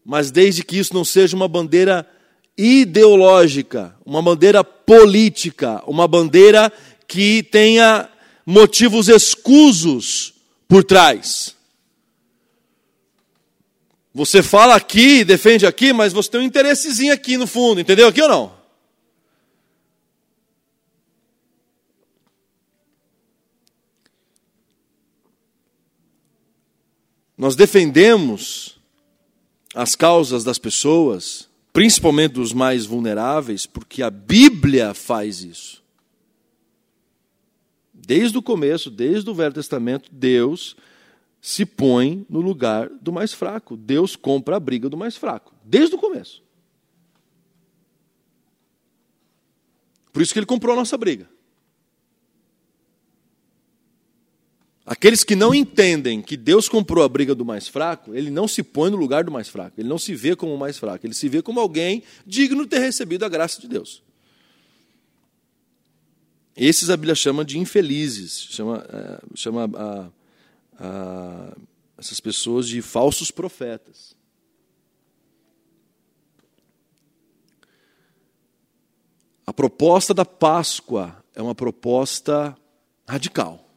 mas 0.06 0.32
desde 0.32 0.64
que 0.64 0.78
isso 0.78 0.94
não 0.94 1.04
seja 1.04 1.36
uma 1.36 1.48
bandeira 1.48 2.08
ideológica, 2.58 3.96
uma 4.06 4.22
bandeira 4.22 4.64
política, 4.64 5.84
uma 5.86 6.08
bandeira 6.08 6.72
que 7.08 7.44
tenha 7.44 8.10
motivos 8.46 9.10
escusos 9.10 10.34
por 10.68 10.84
trás. 10.84 11.57
Você 14.18 14.42
fala 14.42 14.74
aqui, 14.74 15.24
defende 15.24 15.64
aqui, 15.68 15.94
mas 15.94 16.12
você 16.12 16.28
tem 16.32 16.42
um 16.42 16.44
interessezinho 16.44 17.14
aqui 17.14 17.38
no 17.38 17.46
fundo, 17.46 17.80
entendeu 17.80 18.08
aqui 18.08 18.20
ou 18.20 18.28
não? 18.28 18.52
Nós 27.38 27.56
defendemos 27.56 28.80
as 29.76 29.96
causas 29.96 30.44
das 30.44 30.58
pessoas, 30.58 31.48
principalmente 31.72 32.32
dos 32.32 32.54
mais 32.54 32.88
vulneráveis, 32.88 33.68
porque 33.68 34.02
a 34.02 34.10
Bíblia 34.10 34.96
faz 34.96 35.44
isso. 35.44 35.84
Desde 37.94 38.36
o 38.36 38.42
começo, 38.42 38.90
desde 38.90 39.30
o 39.30 39.36
Velho 39.36 39.54
Testamento, 39.54 40.10
Deus 40.12 40.76
se 41.42 41.66
põe 41.66 42.26
no 42.30 42.42
lugar 42.42 42.90
do 42.90 43.12
mais 43.12 43.34
fraco. 43.34 43.78
Deus 43.78 44.16
compra 44.16 44.58
a 44.58 44.60
briga 44.60 44.90
do 44.90 44.98
mais 44.98 45.16
fraco, 45.16 45.54
desde 45.64 45.96
o 45.96 45.98
começo. 45.98 46.44
Por 50.12 50.22
isso 50.22 50.34
que 50.34 50.40
ele 50.40 50.46
comprou 50.46 50.74
a 50.74 50.78
nossa 50.78 50.98
briga. 50.98 51.30
Aqueles 54.88 55.24
que 55.24 55.36
não 55.36 55.54
entendem 55.54 56.22
que 56.22 56.38
Deus 56.38 56.70
comprou 56.70 57.04
a 57.04 57.10
briga 57.10 57.36
do 57.36 57.44
mais 57.44 57.68
fraco, 57.68 58.16
ele 58.16 58.32
não 58.32 58.48
se 58.48 58.64
põe 58.64 58.90
no 58.90 58.96
lugar 58.96 59.26
do 59.26 59.32
mais 59.32 59.50
fraco, 59.50 59.82
ele 59.82 59.90
não 59.90 60.00
se 60.00 60.16
vê 60.16 60.34
como 60.34 60.56
o 60.56 60.58
mais 60.58 60.78
fraco, 60.78 61.06
ele 61.06 61.14
se 61.14 61.28
vê 61.28 61.42
como 61.42 61.60
alguém 61.60 62.04
digno 62.26 62.64
de 62.64 62.70
ter 62.70 62.80
recebido 62.80 63.26
a 63.26 63.30
graça 63.30 63.60
de 63.60 63.68
Deus. 63.68 64.02
Esses 66.56 66.90
a 66.90 66.96
Bíblia 66.96 67.16
chama 67.16 67.44
de 67.44 67.60
infelizes, 67.60 68.48
chama, 68.50 68.84
é, 68.90 69.20
chama 69.36 69.70
a, 69.76 70.10
a, 70.78 71.56
essas 71.98 72.20
pessoas 72.20 72.68
de 72.68 72.82
falsos 72.82 73.32
profetas. 73.32 74.16
A 79.46 79.54
proposta 79.54 80.14
da 80.14 80.26
Páscoa 80.26 81.24
é 81.34 81.42
uma 81.42 81.56
proposta 81.56 82.56
radical. 83.08 83.68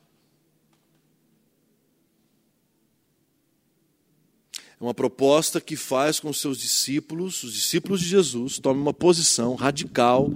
É 4.80 4.82
uma 4.82 4.94
proposta 4.94 5.60
que 5.60 5.76
faz 5.76 6.18
com 6.18 6.32
seus 6.32 6.58
discípulos, 6.58 7.42
os 7.42 7.52
discípulos 7.52 8.00
de 8.00 8.06
Jesus, 8.06 8.58
tomem 8.58 8.82
uma 8.82 8.94
posição 8.94 9.54
radical 9.54 10.30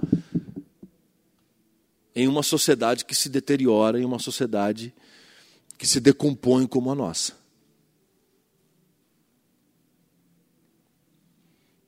em 2.15 2.27
uma 2.27 2.43
sociedade 2.43 3.03
que 3.03 3.13
se 3.13 3.27
deteriora, 3.27 3.99
em 3.99 4.05
uma 4.05 4.19
sociedade 4.19 4.93
que 5.77 5.87
se 5.87 5.99
decompõe 5.99 6.67
como 6.67 6.91
a 6.91 6.95
nossa. 6.95 7.33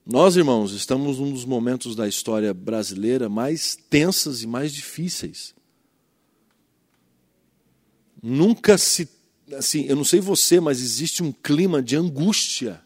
Nós, 0.04 0.36
irmãos, 0.36 0.72
estamos 0.72 1.18
num 1.18 1.32
dos 1.32 1.44
momentos 1.44 1.94
da 1.94 2.08
história 2.08 2.54
brasileira 2.54 3.28
mais 3.28 3.76
tensas 3.76 4.42
e 4.42 4.46
mais 4.46 4.72
difíceis. 4.72 5.54
Nunca 8.22 8.78
se 8.78 9.08
assim, 9.54 9.84
eu 9.84 9.96
não 9.96 10.04
sei 10.04 10.20
você, 10.20 10.60
mas 10.60 10.80
existe 10.80 11.22
um 11.22 11.32
clima 11.32 11.82
de 11.82 11.96
angústia 11.96 12.82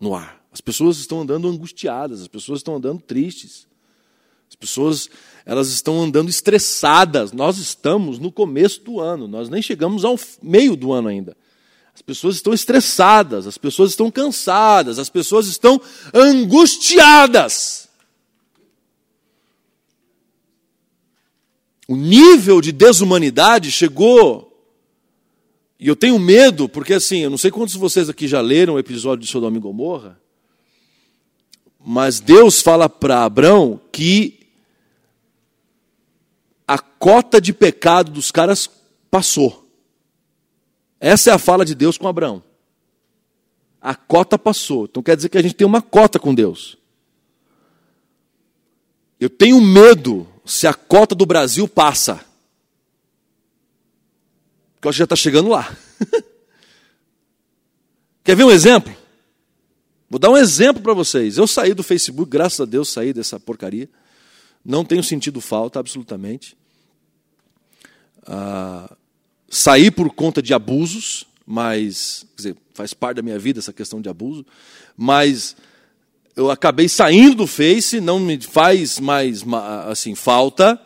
no 0.00 0.14
ar. 0.14 0.44
As 0.52 0.60
pessoas 0.60 0.98
estão 0.98 1.20
andando 1.20 1.48
angustiadas, 1.48 2.20
as 2.20 2.28
pessoas 2.28 2.60
estão 2.60 2.76
andando 2.76 3.00
tristes. 3.00 3.66
As 4.48 4.54
pessoas, 4.54 5.08
elas 5.44 5.68
estão 5.68 6.00
andando 6.00 6.28
estressadas. 6.28 7.32
Nós 7.32 7.58
estamos 7.58 8.18
no 8.18 8.32
começo 8.32 8.82
do 8.82 9.00
ano, 9.00 9.28
nós 9.28 9.48
nem 9.48 9.62
chegamos 9.62 10.04
ao 10.04 10.18
meio 10.42 10.76
do 10.76 10.92
ano 10.92 11.08
ainda. 11.08 11.36
As 11.94 12.02
pessoas 12.02 12.36
estão 12.36 12.52
estressadas, 12.52 13.46
as 13.46 13.58
pessoas 13.58 13.90
estão 13.90 14.10
cansadas, 14.10 14.98
as 14.98 15.10
pessoas 15.10 15.46
estão 15.48 15.80
angustiadas. 16.14 17.88
O 21.88 21.96
nível 21.96 22.60
de 22.60 22.70
desumanidade 22.70 23.72
chegou 23.72 24.48
e 25.80 25.86
eu 25.86 25.94
tenho 25.94 26.18
medo, 26.18 26.68
porque 26.68 26.94
assim, 26.94 27.18
eu 27.20 27.30
não 27.30 27.38
sei 27.38 27.50
quantos 27.50 27.74
de 27.74 27.78
vocês 27.78 28.08
aqui 28.08 28.26
já 28.26 28.40
leram 28.40 28.74
o 28.74 28.78
episódio 28.78 29.24
de 29.24 29.30
Sodoma 29.30 29.56
e 29.56 29.60
Gomorra, 29.60 30.20
mas 31.78 32.18
Deus 32.18 32.60
fala 32.60 32.88
para 32.88 33.24
Abraão 33.24 33.80
que 33.92 34.37
a 36.68 36.78
cota 36.78 37.40
de 37.40 37.54
pecado 37.54 38.12
dos 38.12 38.30
caras 38.30 38.68
passou. 39.10 39.66
Essa 41.00 41.30
é 41.30 41.32
a 41.32 41.38
fala 41.38 41.64
de 41.64 41.74
Deus 41.74 41.96
com 41.96 42.06
Abraão. 42.06 42.42
A 43.80 43.94
cota 43.94 44.38
passou. 44.38 44.84
Então 44.84 45.02
quer 45.02 45.16
dizer 45.16 45.30
que 45.30 45.38
a 45.38 45.42
gente 45.42 45.54
tem 45.54 45.66
uma 45.66 45.80
cota 45.80 46.18
com 46.18 46.34
Deus. 46.34 46.76
Eu 49.18 49.30
tenho 49.30 49.58
medo 49.62 50.28
se 50.44 50.66
a 50.66 50.74
cota 50.74 51.14
do 51.14 51.24
Brasil 51.24 51.66
passa. 51.66 52.16
Porque 54.74 54.86
eu 54.86 54.90
acho 54.90 54.96
que 54.96 54.98
já 54.98 55.04
está 55.04 55.16
chegando 55.16 55.48
lá. 55.48 55.74
Quer 58.22 58.36
ver 58.36 58.44
um 58.44 58.50
exemplo? 58.50 58.94
Vou 60.10 60.18
dar 60.18 60.30
um 60.30 60.36
exemplo 60.36 60.82
para 60.82 60.92
vocês. 60.92 61.38
Eu 61.38 61.46
saí 61.46 61.72
do 61.72 61.82
Facebook, 61.82 62.30
graças 62.30 62.60
a 62.60 62.66
Deus 62.66 62.90
saí 62.90 63.14
dessa 63.14 63.40
porcaria. 63.40 63.88
Não 64.68 64.84
tenho 64.84 65.02
sentido 65.02 65.40
falta, 65.40 65.80
absolutamente. 65.80 66.54
Ah, 68.26 68.94
saí 69.48 69.90
por 69.90 70.10
conta 70.10 70.42
de 70.42 70.52
abusos, 70.52 71.26
mas 71.46 72.26
dizer, 72.36 72.54
faz 72.74 72.92
parte 72.92 73.16
da 73.16 73.22
minha 73.22 73.38
vida 73.38 73.60
essa 73.60 73.72
questão 73.72 74.02
de 74.02 74.10
abuso. 74.10 74.44
Mas 74.94 75.56
eu 76.36 76.50
acabei 76.50 76.86
saindo 76.86 77.36
do 77.36 77.46
Face, 77.46 77.98
não 77.98 78.20
me 78.20 78.38
faz 78.42 79.00
mais 79.00 79.42
assim 79.86 80.14
falta 80.14 80.78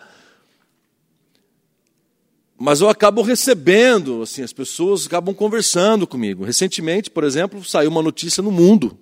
mas 2.65 2.81
eu 2.81 2.89
acabo 2.89 3.23
recebendo, 3.23 4.23
assim, 4.23 4.41
as 4.41 4.53
pessoas 4.53 5.05
acabam 5.05 5.35
conversando 5.35 6.07
comigo. 6.07 6.45
Recentemente, 6.45 7.11
por 7.11 7.25
exemplo, 7.25 7.65
saiu 7.65 7.91
uma 7.91 8.01
notícia 8.01 8.41
no 8.41 8.53
mundo 8.53 8.97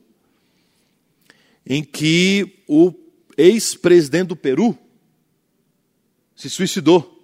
em 1.66 1.84
que 1.84 2.62
o 2.66 2.90
ex-presidente 3.40 4.28
do 4.28 4.36
Peru 4.36 4.78
se 6.34 6.48
suicidou. 6.50 7.18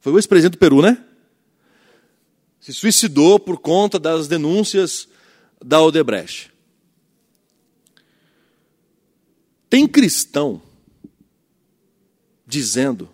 Foi 0.00 0.12
o 0.12 0.18
ex-presidente 0.18 0.52
do 0.52 0.58
Peru, 0.58 0.82
né? 0.82 1.04
Se 2.60 2.72
suicidou 2.72 3.38
por 3.40 3.58
conta 3.58 3.98
das 3.98 4.28
denúncias 4.28 5.08
da 5.64 5.80
Odebrecht. 5.80 6.52
Tem 9.68 9.88
cristão 9.88 10.60
dizendo 12.46 13.08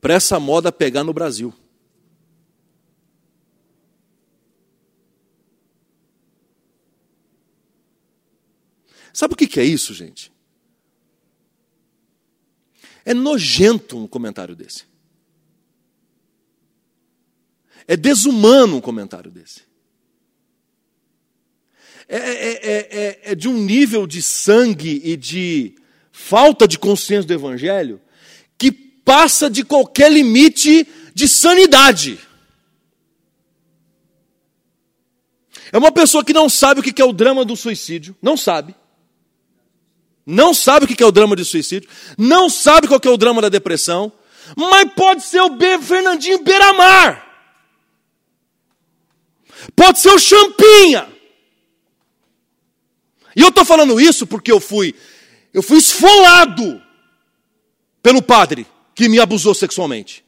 para 0.00 0.14
essa 0.14 0.40
moda 0.40 0.72
pegar 0.72 1.04
no 1.04 1.12
Brasil. 1.12 1.54
Sabe 9.12 9.32
o 9.32 9.36
que 9.36 9.58
é 9.58 9.64
isso, 9.64 9.94
gente? 9.94 10.35
É 13.06 13.14
nojento 13.14 13.96
um 13.96 14.08
comentário 14.08 14.56
desse. 14.56 14.82
É 17.86 17.96
desumano 17.96 18.78
um 18.78 18.80
comentário 18.80 19.30
desse. 19.30 19.62
É, 22.08 22.16
é, 22.16 22.20
é, 22.20 22.88
é, 22.90 23.20
é, 23.30 23.34
de 23.36 23.48
um 23.48 23.56
nível 23.56 24.08
de 24.08 24.20
sangue 24.20 25.00
e 25.04 25.16
de 25.16 25.76
falta 26.10 26.66
de 26.66 26.78
consciência 26.78 27.28
do 27.28 27.34
Evangelho 27.34 28.00
que 28.58 28.72
passa 28.72 29.48
de 29.48 29.64
qualquer 29.64 30.10
limite 30.10 30.86
de 31.14 31.28
sanidade. 31.28 32.18
É 35.70 35.78
uma 35.78 35.92
pessoa 35.92 36.24
que 36.24 36.32
não 36.32 36.48
sabe 36.48 36.80
o 36.80 36.82
que 36.82 37.00
é 37.00 37.04
o 37.04 37.12
drama 37.12 37.44
do 37.44 37.54
suicídio, 37.54 38.16
não 38.20 38.36
sabe. 38.36 38.74
Não 40.26 40.52
sabe 40.52 40.84
o 40.84 40.88
que 40.88 41.02
é 41.02 41.06
o 41.06 41.12
drama 41.12 41.36
de 41.36 41.44
suicídio, 41.44 41.88
não 42.18 42.50
sabe 42.50 42.88
qual 42.88 43.00
é 43.00 43.08
o 43.08 43.16
drama 43.16 43.40
da 43.40 43.48
depressão, 43.48 44.12
mas 44.56 44.92
pode 44.92 45.22
ser 45.22 45.40
o. 45.40 45.56
Fernandinho 45.80 46.42
Beiramar. 46.42 47.24
Pode 49.74 50.00
ser 50.00 50.10
o 50.10 50.18
Champinha. 50.18 51.08
E 53.36 53.40
eu 53.40 53.48
estou 53.48 53.64
falando 53.64 54.00
isso 54.00 54.26
porque 54.26 54.50
eu 54.50 54.58
fui, 54.58 54.94
eu 55.54 55.62
fui 55.62 55.78
esfolado 55.78 56.82
pelo 58.02 58.20
padre 58.20 58.66
que 58.94 59.08
me 59.08 59.20
abusou 59.20 59.54
sexualmente. 59.54 60.24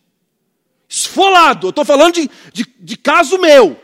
Esfolado, 0.88 1.66
eu 1.66 1.70
estou 1.70 1.84
falando 1.84 2.14
de, 2.14 2.30
de, 2.52 2.66
de 2.78 2.96
caso 2.96 3.38
meu. 3.38 3.80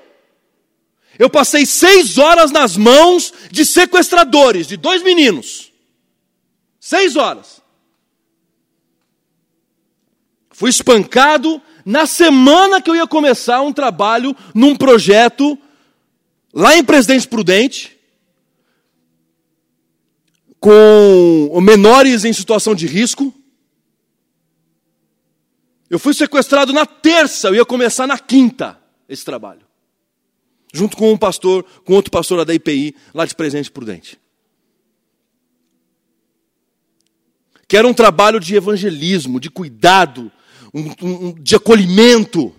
Eu 1.18 1.28
passei 1.30 1.66
seis 1.66 2.18
horas 2.18 2.50
nas 2.50 2.76
mãos 2.76 3.32
de 3.50 3.64
sequestradores, 3.64 4.66
de 4.66 4.76
dois 4.76 5.02
meninos. 5.02 5.73
Seis 6.84 7.16
horas. 7.16 7.62
Fui 10.50 10.68
espancado 10.68 11.62
na 11.82 12.04
semana 12.04 12.78
que 12.78 12.90
eu 12.90 12.94
ia 12.94 13.06
começar 13.06 13.62
um 13.62 13.72
trabalho 13.72 14.36
num 14.54 14.76
projeto 14.76 15.58
lá 16.52 16.76
em 16.76 16.84
Presidente 16.84 17.26
Prudente, 17.26 17.98
com 20.60 21.58
menores 21.62 22.22
em 22.26 22.34
situação 22.34 22.74
de 22.74 22.86
risco. 22.86 23.32
Eu 25.88 25.98
fui 25.98 26.12
sequestrado 26.12 26.70
na 26.74 26.84
terça, 26.84 27.48
eu 27.48 27.54
ia 27.54 27.64
começar 27.64 28.06
na 28.06 28.18
quinta 28.18 28.78
esse 29.08 29.24
trabalho. 29.24 29.66
Junto 30.70 30.98
com 30.98 31.10
um 31.10 31.16
pastor, 31.16 31.64
com 31.82 31.94
outro 31.94 32.10
pastor 32.10 32.44
da 32.44 32.52
IPI, 32.52 32.94
lá 33.14 33.24
de 33.24 33.34
Presidente 33.34 33.70
Prudente. 33.70 34.22
Que 37.66 37.76
era 37.76 37.86
um 37.86 37.94
trabalho 37.94 38.38
de 38.38 38.54
evangelismo, 38.54 39.40
de 39.40 39.50
cuidado, 39.50 40.30
um, 40.72 40.90
um, 41.02 41.34
de 41.34 41.54
acolhimento. 41.54 42.54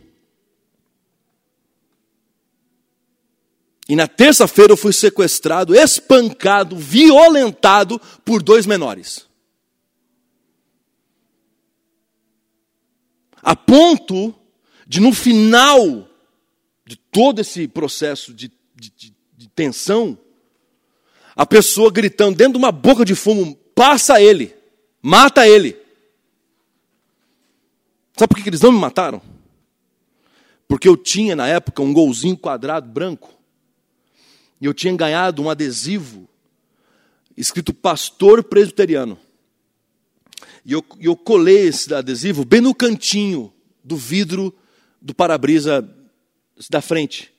E 3.87 3.95
na 3.95 4.07
terça-feira 4.07 4.73
eu 4.73 4.77
fui 4.77 4.91
sequestrado, 4.91 5.75
espancado, 5.75 6.75
violentado 6.75 8.01
por 8.23 8.41
dois 8.41 8.65
menores. 8.65 9.27
A 13.43 13.55
ponto 13.55 14.33
de, 14.87 14.99
no 14.99 15.13
final 15.13 16.09
de 16.83 16.95
todo 16.95 17.41
esse 17.41 17.67
processo 17.67 18.33
de, 18.33 18.51
de, 18.75 18.89
de, 18.89 19.13
de 19.37 19.47
tensão, 19.49 20.17
a 21.35 21.45
pessoa 21.45 21.91
gritando 21.91 22.35
dentro 22.35 22.53
de 22.53 22.57
uma 22.57 22.71
boca 22.71 23.05
de 23.05 23.13
fumo: 23.13 23.55
passa 23.75 24.19
ele, 24.19 24.54
mata 25.05 25.47
ele. 25.47 25.77
Sabe 28.17 28.33
por 28.33 28.41
que 28.41 28.49
eles 28.49 28.61
não 28.61 28.71
me 28.71 28.79
mataram? 28.79 29.21
Porque 30.67 30.87
eu 30.87 30.97
tinha 30.97 31.35
na 31.35 31.47
época 31.47 31.83
um 31.83 31.93
golzinho 31.93 32.35
quadrado 32.35 32.89
branco. 32.89 33.31
E 34.59 34.65
eu 34.65 34.73
tinha 34.73 34.95
ganhado 34.95 35.43
um 35.43 35.49
adesivo 35.49 36.27
escrito 37.37 37.71
pastor 37.71 38.43
presbiteriano. 38.43 39.19
E 40.65 40.71
eu, 40.71 40.83
eu 40.99 41.15
colei 41.15 41.67
esse 41.67 41.93
adesivo 41.93 42.43
bem 42.43 42.61
no 42.61 42.73
cantinho 42.73 43.53
do 43.83 43.95
vidro 43.95 44.51
do 44.99 45.13
para-brisa 45.13 45.87
da 46.71 46.81
frente. 46.81 47.31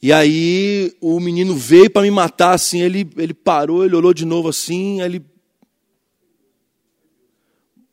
E 0.00 0.12
aí 0.12 0.96
o 1.00 1.18
menino 1.18 1.54
veio 1.56 1.90
para 1.90 2.02
me 2.02 2.10
matar 2.10 2.54
assim, 2.54 2.80
ele, 2.80 3.10
ele 3.16 3.34
parou, 3.34 3.84
ele 3.84 3.96
olhou 3.96 4.14
de 4.14 4.24
novo 4.24 4.48
assim, 4.48 5.00
ele 5.00 5.24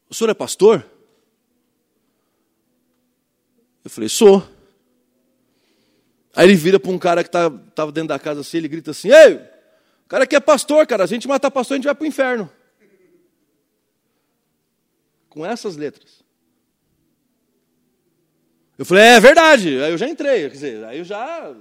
o 0.10 0.14
senhor 0.14 0.30
é 0.30 0.34
pastor? 0.34 0.86
Eu 3.84 3.90
falei, 3.90 4.08
sou. 4.08 4.48
Aí 6.36 6.46
ele 6.46 6.56
vira 6.56 6.80
para 6.80 6.92
um 6.92 6.98
cara 6.98 7.24
que 7.24 7.30
tá, 7.30 7.50
dentro 7.94 8.08
da 8.08 8.20
casa 8.20 8.42
assim, 8.42 8.58
ele 8.58 8.68
grita 8.68 8.92
assim: 8.92 9.12
Ei, 9.12 9.36
o 9.36 10.08
cara 10.08 10.24
aqui 10.24 10.36
é 10.36 10.40
pastor, 10.40 10.86
cara, 10.88 11.04
a 11.04 11.08
gente 11.08 11.28
matar 11.28 11.52
pastor, 11.52 11.76
a 11.76 11.78
gente 11.78 11.86
vai 11.86 11.96
para 11.96 12.04
o 12.04 12.08
inferno. 12.08 12.50
Com 15.30 15.46
essas 15.46 15.76
letras. 15.76 16.24
Eu 18.78 18.86
falei, 18.86 19.04
é 19.04 19.20
verdade. 19.20 19.82
Aí 19.82 19.92
eu 19.92 19.98
já 19.98 20.08
entrei, 20.08 20.44
quer 20.44 20.50
dizer, 20.50 20.84
aí 20.86 21.00
eu 21.00 21.06
já, 21.06 21.54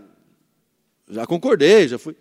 já 1.15 1.27
concordei, 1.27 1.89
já 1.89 1.99
fui. 1.99 2.17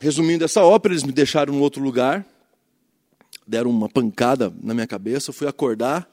Resumindo 0.00 0.44
essa 0.44 0.62
ópera, 0.62 0.92
eles 0.92 1.04
me 1.04 1.12
deixaram 1.12 1.54
em 1.54 1.60
outro 1.60 1.82
lugar, 1.82 2.26
deram 3.46 3.70
uma 3.70 3.88
pancada 3.88 4.52
na 4.62 4.74
minha 4.74 4.86
cabeça, 4.86 5.30
eu 5.30 5.34
fui 5.34 5.48
acordar, 5.48 6.10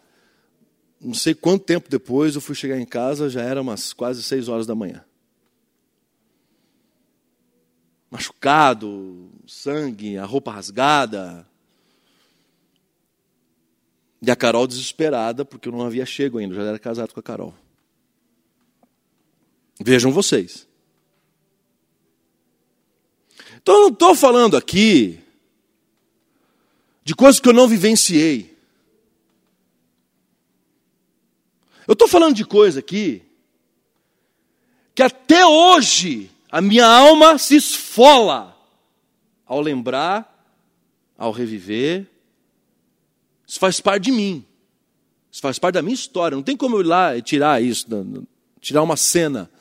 não 0.99 1.13
sei 1.13 1.33
quanto 1.33 1.65
tempo 1.65 1.89
depois, 1.89 2.35
eu 2.35 2.41
fui 2.41 2.55
chegar 2.55 2.79
em 2.79 2.85
casa, 2.85 3.29
já 3.29 3.41
era 3.41 3.61
umas 3.61 3.91
quase 3.91 4.23
seis 4.23 4.47
horas 4.47 4.65
da 4.65 4.75
manhã. 4.75 5.03
Machucado, 8.09 9.29
sangue, 9.47 10.17
a 10.17 10.25
roupa 10.25 10.51
rasgada. 10.51 11.47
E 14.21 14.29
a 14.29 14.35
Carol 14.35 14.67
desesperada, 14.67 15.43
porque 15.43 15.67
eu 15.67 15.73
não 15.73 15.85
havia 15.85 16.05
chego 16.05 16.37
ainda, 16.37 16.53
já 16.53 16.63
era 16.63 16.79
casado 16.79 17.13
com 17.13 17.19
a 17.19 17.23
Carol. 17.23 17.55
Vejam 19.79 20.11
vocês. 20.11 20.67
Então 23.61 23.75
eu 23.75 23.81
não 23.81 23.89
estou 23.89 24.15
falando 24.15 24.55
aqui 24.55 25.19
de 27.03 27.15
coisas 27.15 27.39
que 27.39 27.49
eu 27.49 27.53
não 27.53 27.67
vivenciei. 27.67 28.55
Eu 31.87 31.93
estou 31.93 32.07
falando 32.07 32.35
de 32.35 32.45
coisa 32.45 32.79
aqui 32.79 33.23
que 34.93 35.01
até 35.01 35.45
hoje 35.45 36.29
a 36.51 36.61
minha 36.61 36.85
alma 36.85 37.37
se 37.37 37.55
esfola 37.55 38.57
ao 39.45 39.61
lembrar, 39.61 40.27
ao 41.17 41.31
reviver. 41.31 42.10
Isso 43.51 43.59
faz 43.59 43.81
parte 43.81 44.03
de 44.03 44.13
mim. 44.13 44.45
Isso 45.29 45.41
faz 45.41 45.59
parte 45.59 45.73
da 45.73 45.81
minha 45.81 45.93
história. 45.93 46.37
Não 46.37 46.41
tem 46.41 46.55
como 46.55 46.77
eu 46.77 46.81
ir 46.81 46.85
lá 46.85 47.17
e 47.17 47.21
tirar 47.21 47.61
isso, 47.61 47.85
tirar 48.61 48.81
uma 48.81 48.95
cena, 48.95 49.51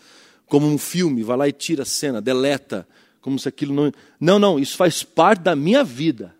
como 0.46 0.64
um 0.64 0.78
filme, 0.78 1.24
vai 1.24 1.36
lá 1.36 1.48
e 1.48 1.52
tira 1.52 1.82
a 1.82 1.84
cena, 1.84 2.22
deleta 2.22 2.86
como 3.20 3.36
se 3.36 3.48
aquilo 3.48 3.74
não. 3.74 3.92
Não, 4.20 4.38
não, 4.38 4.60
isso 4.60 4.76
faz 4.76 5.02
parte 5.02 5.40
da 5.40 5.56
minha 5.56 5.82
vida. 5.82 6.36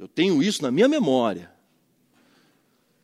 Eu 0.00 0.08
tenho 0.08 0.42
isso 0.42 0.60
na 0.64 0.72
minha 0.72 0.88
memória. 0.88 1.48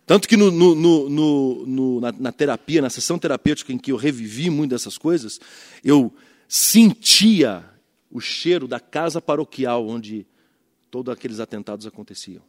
Tanto 0.04 0.26
que 0.26 0.36
no, 0.36 0.50
no, 0.50 1.08
no, 1.08 2.00
na, 2.00 2.10
na, 2.10 2.32
terapia, 2.32 2.82
na 2.82 2.90
sessão 2.90 3.20
terapêutica 3.20 3.72
em 3.72 3.78
que 3.78 3.92
eu 3.92 3.96
revivi 3.96 4.50
muito 4.50 4.72
dessas 4.72 4.98
coisas, 4.98 5.40
eu 5.84 6.12
sentia 6.48 7.64
o 8.10 8.20
cheiro 8.20 8.66
da 8.66 8.80
casa 8.80 9.20
paroquial 9.20 9.86
onde 9.86 10.26
todos 10.92 11.10
aqueles 11.10 11.40
atentados 11.40 11.86
aconteciam. 11.86 12.42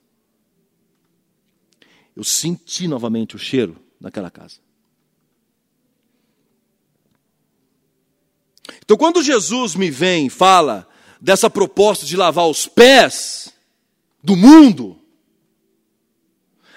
Eu 2.13 2.25
senti 2.25 2.89
novamente 2.89 3.37
o 3.37 3.39
cheiro 3.39 3.81
daquela 3.99 4.29
casa. 4.29 4.57
Então, 8.83 8.97
quando 8.97 9.23
Jesus 9.23 9.75
me 9.75 9.89
vem 9.89 10.27
e 10.27 10.29
fala 10.29 10.85
dessa 11.21 11.49
proposta 11.49 12.05
de 12.05 12.17
lavar 12.17 12.49
os 12.49 12.67
pés 12.67 13.53
do 14.21 14.35
mundo, 14.35 14.99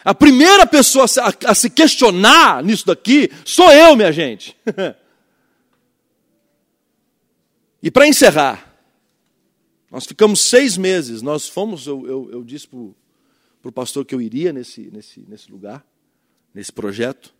a 0.04 0.14
primeira 0.14 0.68
pessoa 0.68 1.06
a, 1.20 1.50
a 1.50 1.54
se 1.54 1.68
questionar 1.68 2.62
nisso 2.62 2.86
daqui 2.86 3.28
sou 3.44 3.72
eu, 3.72 3.96
minha 3.96 4.12
gente. 4.12 4.56
e 7.82 7.90
para 7.90 8.06
encerrar, 8.06 8.75
nós 9.90 10.04
ficamos 10.04 10.40
seis 10.40 10.76
meses, 10.76 11.22
nós 11.22 11.48
fomos, 11.48 11.86
eu, 11.86 12.06
eu, 12.06 12.30
eu 12.32 12.44
disse 12.44 12.66
para 12.68 12.78
o 12.78 13.72
pastor 13.72 14.04
que 14.04 14.14
eu 14.14 14.20
iria 14.20 14.52
nesse, 14.52 14.90
nesse, 14.90 15.20
nesse 15.28 15.50
lugar, 15.50 15.86
nesse 16.52 16.72
projeto, 16.72 17.34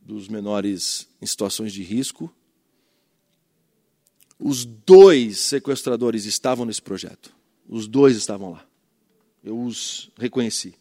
dos 0.00 0.28
menores 0.28 1.08
em 1.20 1.26
situações 1.26 1.72
de 1.72 1.82
risco. 1.82 2.32
Os 4.38 4.64
dois 4.64 5.40
sequestradores 5.40 6.24
estavam 6.24 6.64
nesse 6.64 6.82
projeto. 6.82 7.34
Os 7.68 7.88
dois 7.88 8.16
estavam 8.16 8.52
lá. 8.52 8.64
Eu 9.42 9.60
os 9.60 10.10
reconheci. 10.16 10.74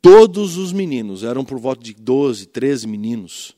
Todos 0.00 0.56
os 0.56 0.72
meninos, 0.72 1.24
eram 1.24 1.44
por 1.44 1.58
volta 1.58 1.82
de 1.82 1.92
12, 1.92 2.46
13 2.46 2.86
meninos. 2.86 3.57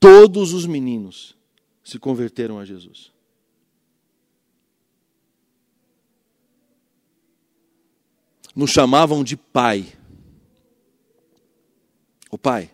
Todos 0.00 0.54
os 0.54 0.64
meninos 0.64 1.36
se 1.84 1.98
converteram 1.98 2.58
a 2.58 2.64
Jesus. 2.64 3.12
Nos 8.56 8.70
chamavam 8.70 9.22
de 9.22 9.36
pai. 9.36 9.92
O 12.30 12.38
pai, 12.38 12.70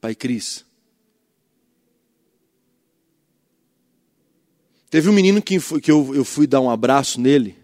pai 0.00 0.14
Cris. 0.14 0.64
Teve 4.88 5.10
um 5.10 5.12
menino 5.12 5.42
que, 5.42 5.58
que 5.80 5.90
eu, 5.90 6.14
eu 6.14 6.24
fui 6.24 6.46
dar 6.46 6.60
um 6.60 6.70
abraço 6.70 7.20
nele, 7.20 7.56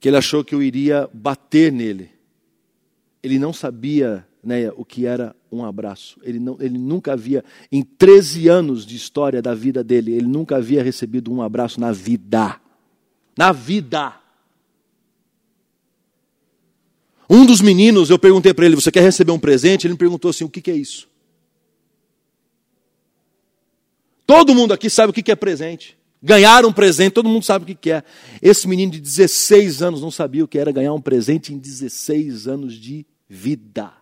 que 0.00 0.08
ele 0.08 0.16
achou 0.16 0.44
que 0.44 0.54
eu 0.54 0.62
iria 0.62 1.08
bater 1.12 1.72
nele. 1.72 2.10
Ele 3.22 3.38
não 3.38 3.52
sabia 3.52 4.26
o 4.76 4.84
que 4.84 5.06
era 5.06 5.34
um 5.50 5.64
abraço. 5.64 6.18
Ele, 6.22 6.40
não, 6.40 6.56
ele 6.60 6.76
nunca 6.76 7.12
havia, 7.12 7.44
em 7.70 7.82
13 7.82 8.48
anos 8.48 8.84
de 8.84 8.96
história 8.96 9.40
da 9.40 9.54
vida 9.54 9.84
dele, 9.84 10.12
ele 10.12 10.26
nunca 10.26 10.56
havia 10.56 10.82
recebido 10.82 11.32
um 11.32 11.40
abraço 11.40 11.80
na 11.80 11.92
vida. 11.92 12.60
Na 13.36 13.52
vida. 13.52 14.14
Um 17.30 17.46
dos 17.46 17.60
meninos, 17.60 18.10
eu 18.10 18.18
perguntei 18.18 18.52
para 18.52 18.66
ele: 18.66 18.74
Você 18.74 18.90
quer 18.90 19.02
receber 19.02 19.32
um 19.32 19.38
presente? 19.38 19.86
Ele 19.86 19.94
me 19.94 19.98
perguntou 19.98 20.28
assim: 20.28 20.44
O 20.44 20.48
que, 20.48 20.60
que 20.60 20.70
é 20.70 20.76
isso? 20.76 21.08
Todo 24.26 24.54
mundo 24.54 24.72
aqui 24.72 24.90
sabe 24.90 25.10
o 25.10 25.12
que 25.12 25.30
é 25.30 25.36
presente. 25.36 25.96
Ganhar 26.22 26.64
um 26.64 26.72
presente, 26.72 27.12
todo 27.12 27.28
mundo 27.28 27.44
sabe 27.44 27.72
o 27.72 27.76
que 27.76 27.90
é. 27.90 28.04
Esse 28.40 28.68
menino 28.68 28.92
de 28.92 29.00
16 29.00 29.82
anos 29.82 30.00
não 30.00 30.10
sabia 30.10 30.44
o 30.44 30.48
que 30.48 30.58
era 30.58 30.70
ganhar 30.70 30.92
um 30.92 31.00
presente 31.00 31.52
em 31.52 31.58
16 31.58 32.46
anos 32.46 32.74
de 32.74 33.04
vida. 33.28 34.01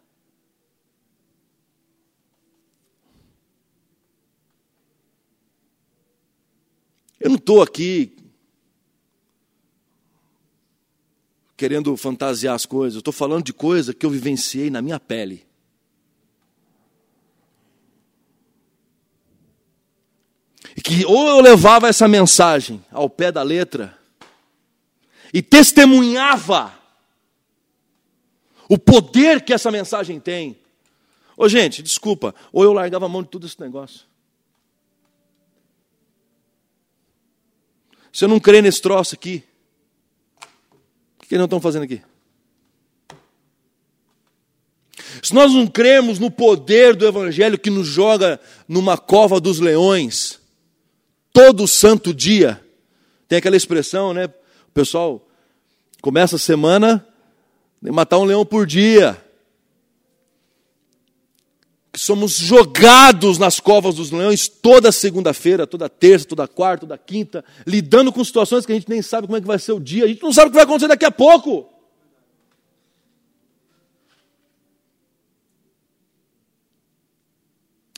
Eu 7.20 7.28
não 7.28 7.36
estou 7.36 7.60
aqui 7.60 8.16
querendo 11.54 11.94
fantasiar 11.94 12.54
as 12.54 12.64
coisas, 12.64 12.98
estou 12.98 13.12
falando 13.12 13.44
de 13.44 13.52
coisa 13.52 13.92
que 13.92 14.06
eu 14.06 14.10
vivenciei 14.10 14.70
na 14.70 14.80
minha 14.80 14.98
pele. 14.98 15.46
E 20.74 20.80
que 20.80 21.04
ou 21.04 21.28
eu 21.28 21.40
levava 21.40 21.86
essa 21.86 22.08
mensagem 22.08 22.82
ao 22.90 23.10
pé 23.10 23.30
da 23.30 23.42
letra 23.42 23.98
e 25.34 25.42
testemunhava 25.42 26.72
o 28.66 28.78
poder 28.78 29.44
que 29.44 29.52
essa 29.52 29.70
mensagem 29.70 30.18
tem. 30.18 30.58
Ô 31.36 31.46
gente, 31.46 31.82
desculpa, 31.82 32.34
ou 32.50 32.64
eu 32.64 32.72
largava 32.72 33.04
a 33.04 33.08
mão 33.08 33.22
de 33.22 33.28
tudo 33.28 33.46
esse 33.46 33.60
negócio. 33.60 34.09
Se 38.12 38.24
eu 38.24 38.28
não 38.28 38.40
crer 38.40 38.62
nesse 38.62 38.82
troço 38.82 39.14
aqui, 39.14 39.44
o 41.18 41.26
que 41.26 41.34
eles 41.34 41.38
não 41.38 41.44
estão 41.44 41.60
fazendo 41.60 41.84
aqui? 41.84 42.02
Se 45.22 45.34
nós 45.34 45.52
não 45.52 45.66
cremos 45.66 46.18
no 46.18 46.30
poder 46.30 46.94
do 46.94 47.06
Evangelho 47.06 47.58
que 47.58 47.70
nos 47.70 47.86
joga 47.86 48.40
numa 48.66 48.96
cova 48.96 49.40
dos 49.40 49.60
leões, 49.60 50.40
todo 51.32 51.66
santo 51.66 52.14
dia. 52.14 52.62
Tem 53.28 53.38
aquela 53.38 53.56
expressão, 53.56 54.12
né? 54.12 54.26
O 54.26 54.72
pessoal 54.72 55.26
começa 56.00 56.36
a 56.36 56.38
semana 56.38 57.06
matar 57.82 58.18
um 58.18 58.24
leão 58.24 58.44
por 58.44 58.66
dia. 58.66 59.22
Somos 62.00 62.38
jogados 62.38 63.36
nas 63.36 63.60
covas 63.60 63.96
dos 63.96 64.10
leões 64.10 64.48
toda 64.48 64.90
segunda-feira, 64.90 65.66
toda 65.66 65.86
terça, 65.86 66.26
toda 66.26 66.48
quarta, 66.48 66.86
toda 66.86 66.96
quinta, 66.96 67.44
lidando 67.66 68.10
com 68.10 68.24
situações 68.24 68.64
que 68.64 68.72
a 68.72 68.74
gente 68.74 68.88
nem 68.88 69.02
sabe 69.02 69.26
como 69.26 69.36
é 69.36 69.40
que 69.42 69.46
vai 69.46 69.58
ser 69.58 69.72
o 69.72 69.78
dia, 69.78 70.06
a 70.06 70.08
gente 70.08 70.22
não 70.22 70.32
sabe 70.32 70.46
o 70.46 70.50
que 70.50 70.54
vai 70.54 70.64
acontecer 70.64 70.88
daqui 70.88 71.04
a 71.04 71.10
pouco. 71.10 71.68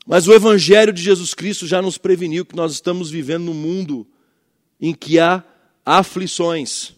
Mas 0.05 0.27
o 0.27 0.33
Evangelho 0.33 0.93
de 0.93 1.01
Jesus 1.01 1.33
Cristo 1.33 1.65
já 1.65 1.81
nos 1.81 1.97
preveniu 1.97 2.45
que 2.45 2.57
nós 2.57 2.73
estamos 2.73 3.09
vivendo 3.09 3.45
num 3.45 3.55
mundo 3.55 4.05
em 4.81 4.93
que 4.93 5.21
há 5.21 5.45
aflições. 5.87 6.93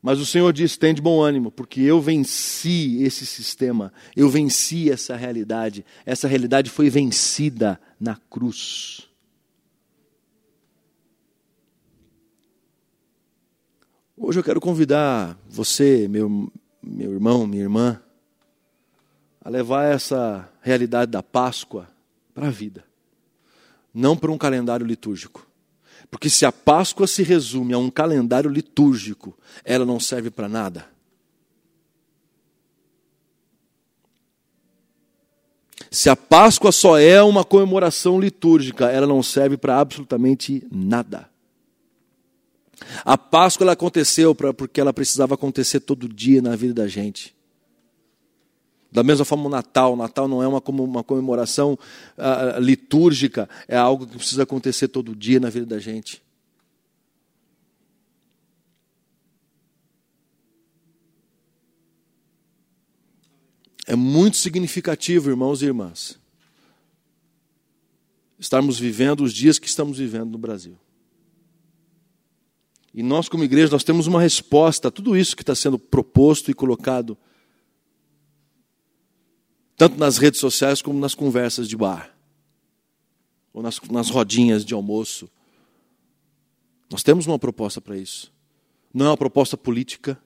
Mas 0.00 0.20
o 0.20 0.26
Senhor 0.26 0.52
diz: 0.52 0.76
tem 0.76 0.94
de 0.94 1.02
bom 1.02 1.20
ânimo, 1.20 1.50
porque 1.50 1.80
eu 1.80 2.00
venci 2.00 3.02
esse 3.02 3.26
sistema, 3.26 3.92
eu 4.16 4.28
venci 4.28 4.90
essa 4.90 5.16
realidade. 5.16 5.84
Essa 6.06 6.28
realidade 6.28 6.70
foi 6.70 6.88
vencida 6.88 7.80
na 7.98 8.16
cruz. 8.30 9.08
Hoje 14.16 14.40
eu 14.40 14.44
quero 14.44 14.60
convidar 14.60 15.38
você, 15.48 16.08
meu, 16.08 16.50
meu 16.82 17.12
irmão, 17.12 17.46
minha 17.46 17.62
irmã, 17.62 18.02
a 19.40 19.48
levar 19.48 19.84
essa 19.84 20.52
realidade 20.60 21.12
da 21.12 21.22
Páscoa 21.22 21.88
para 22.34 22.48
a 22.48 22.50
vida, 22.50 22.84
não 23.94 24.16
para 24.16 24.32
um 24.32 24.38
calendário 24.38 24.84
litúrgico. 24.84 25.47
Porque 26.10 26.30
se 26.30 26.46
a 26.46 26.52
Páscoa 26.52 27.06
se 27.06 27.22
resume 27.22 27.74
a 27.74 27.78
um 27.78 27.90
calendário 27.90 28.50
litúrgico, 28.50 29.36
ela 29.64 29.84
não 29.84 30.00
serve 30.00 30.30
para 30.30 30.48
nada. 30.48 30.86
Se 35.90 36.10
a 36.10 36.16
Páscoa 36.16 36.72
só 36.72 36.98
é 36.98 37.22
uma 37.22 37.44
comemoração 37.44 38.20
litúrgica, 38.20 38.90
ela 38.90 39.06
não 39.06 39.22
serve 39.22 39.56
para 39.56 39.78
absolutamente 39.78 40.66
nada. 40.70 41.28
A 43.04 43.16
Páscoa 43.16 43.70
aconteceu 43.72 44.34
pra, 44.34 44.52
porque 44.52 44.80
ela 44.80 44.92
precisava 44.92 45.34
acontecer 45.34 45.80
todo 45.80 46.08
dia 46.08 46.40
na 46.40 46.54
vida 46.54 46.74
da 46.74 46.88
gente. 46.88 47.37
Da 48.90 49.02
mesma 49.02 49.24
forma, 49.24 49.46
o 49.46 49.50
Natal. 49.50 49.92
O 49.92 49.96
Natal 49.96 50.26
não 50.26 50.42
é 50.42 50.48
uma, 50.48 50.62
uma 50.66 51.04
comemoração 51.04 51.78
uh, 52.16 52.60
litúrgica, 52.60 53.48
é 53.66 53.76
algo 53.76 54.06
que 54.06 54.16
precisa 54.16 54.42
acontecer 54.42 54.88
todo 54.88 55.14
dia 55.14 55.38
na 55.38 55.50
vida 55.50 55.66
da 55.66 55.78
gente. 55.78 56.22
É 63.86 63.96
muito 63.96 64.36
significativo, 64.36 65.30
irmãos 65.30 65.62
e 65.62 65.64
irmãs, 65.64 66.18
estarmos 68.38 68.78
vivendo 68.78 69.22
os 69.22 69.32
dias 69.32 69.58
que 69.58 69.66
estamos 69.66 69.96
vivendo 69.96 70.30
no 70.30 70.38
Brasil. 70.38 70.76
E 72.92 73.02
nós, 73.02 73.28
como 73.28 73.44
igreja, 73.44 73.72
nós 73.72 73.84
temos 73.84 74.06
uma 74.06 74.20
resposta 74.20 74.88
a 74.88 74.90
tudo 74.90 75.16
isso 75.16 75.34
que 75.34 75.42
está 75.42 75.54
sendo 75.54 75.78
proposto 75.78 76.50
e 76.50 76.54
colocado 76.54 77.16
tanto 79.78 79.96
nas 79.96 80.18
redes 80.18 80.40
sociais 80.40 80.82
como 80.82 80.98
nas 80.98 81.14
conversas 81.14 81.68
de 81.68 81.76
bar, 81.76 82.12
ou 83.52 83.62
nas, 83.62 83.80
nas 83.88 84.10
rodinhas 84.10 84.64
de 84.64 84.74
almoço. 84.74 85.30
Nós 86.90 87.04
temos 87.04 87.28
uma 87.28 87.38
proposta 87.38 87.80
para 87.80 87.96
isso. 87.96 88.32
Não 88.92 89.06
é 89.06 89.08
uma 89.10 89.16
proposta 89.16 89.56
política, 89.56 90.20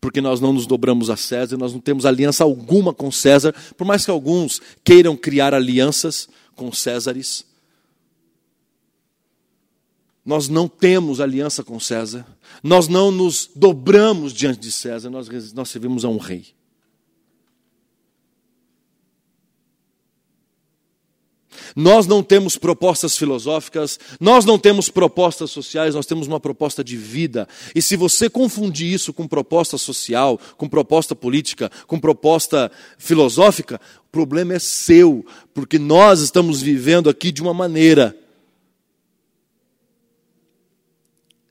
porque 0.00 0.20
nós 0.20 0.40
não 0.40 0.52
nos 0.52 0.64
dobramos 0.64 1.10
a 1.10 1.16
César, 1.16 1.56
nós 1.56 1.72
não 1.72 1.80
temos 1.80 2.06
aliança 2.06 2.44
alguma 2.44 2.94
com 2.94 3.10
César, 3.10 3.52
por 3.76 3.84
mais 3.84 4.04
que 4.04 4.10
alguns 4.12 4.62
queiram 4.84 5.16
criar 5.16 5.52
alianças 5.52 6.28
com 6.54 6.70
Césares. 6.70 7.44
Nós 10.24 10.48
não 10.48 10.68
temos 10.68 11.20
aliança 11.20 11.64
com 11.64 11.80
César, 11.80 12.24
nós 12.62 12.86
não 12.86 13.10
nos 13.10 13.50
dobramos 13.56 14.32
diante 14.32 14.60
de 14.60 14.70
César, 14.70 15.10
nós, 15.10 15.52
nós 15.52 15.68
servimos 15.68 16.04
a 16.04 16.08
um 16.08 16.18
rei. 16.18 16.55
Nós 21.74 22.06
não 22.06 22.22
temos 22.22 22.56
propostas 22.56 23.16
filosóficas, 23.16 23.98
nós 24.20 24.44
não 24.44 24.58
temos 24.58 24.88
propostas 24.88 25.50
sociais, 25.50 25.94
nós 25.94 26.06
temos 26.06 26.26
uma 26.26 26.38
proposta 26.38 26.84
de 26.84 26.96
vida. 26.96 27.48
E 27.74 27.82
se 27.82 27.96
você 27.96 28.28
confundir 28.28 28.92
isso 28.92 29.12
com 29.12 29.26
proposta 29.26 29.78
social, 29.78 30.38
com 30.56 30.68
proposta 30.68 31.14
política, 31.14 31.70
com 31.86 31.98
proposta 31.98 32.70
filosófica, 32.98 33.80
o 34.08 34.10
problema 34.10 34.54
é 34.54 34.58
seu, 34.58 35.24
porque 35.52 35.78
nós 35.78 36.20
estamos 36.20 36.60
vivendo 36.62 37.10
aqui 37.10 37.32
de 37.32 37.42
uma 37.42 37.54
maneira. 37.54 38.16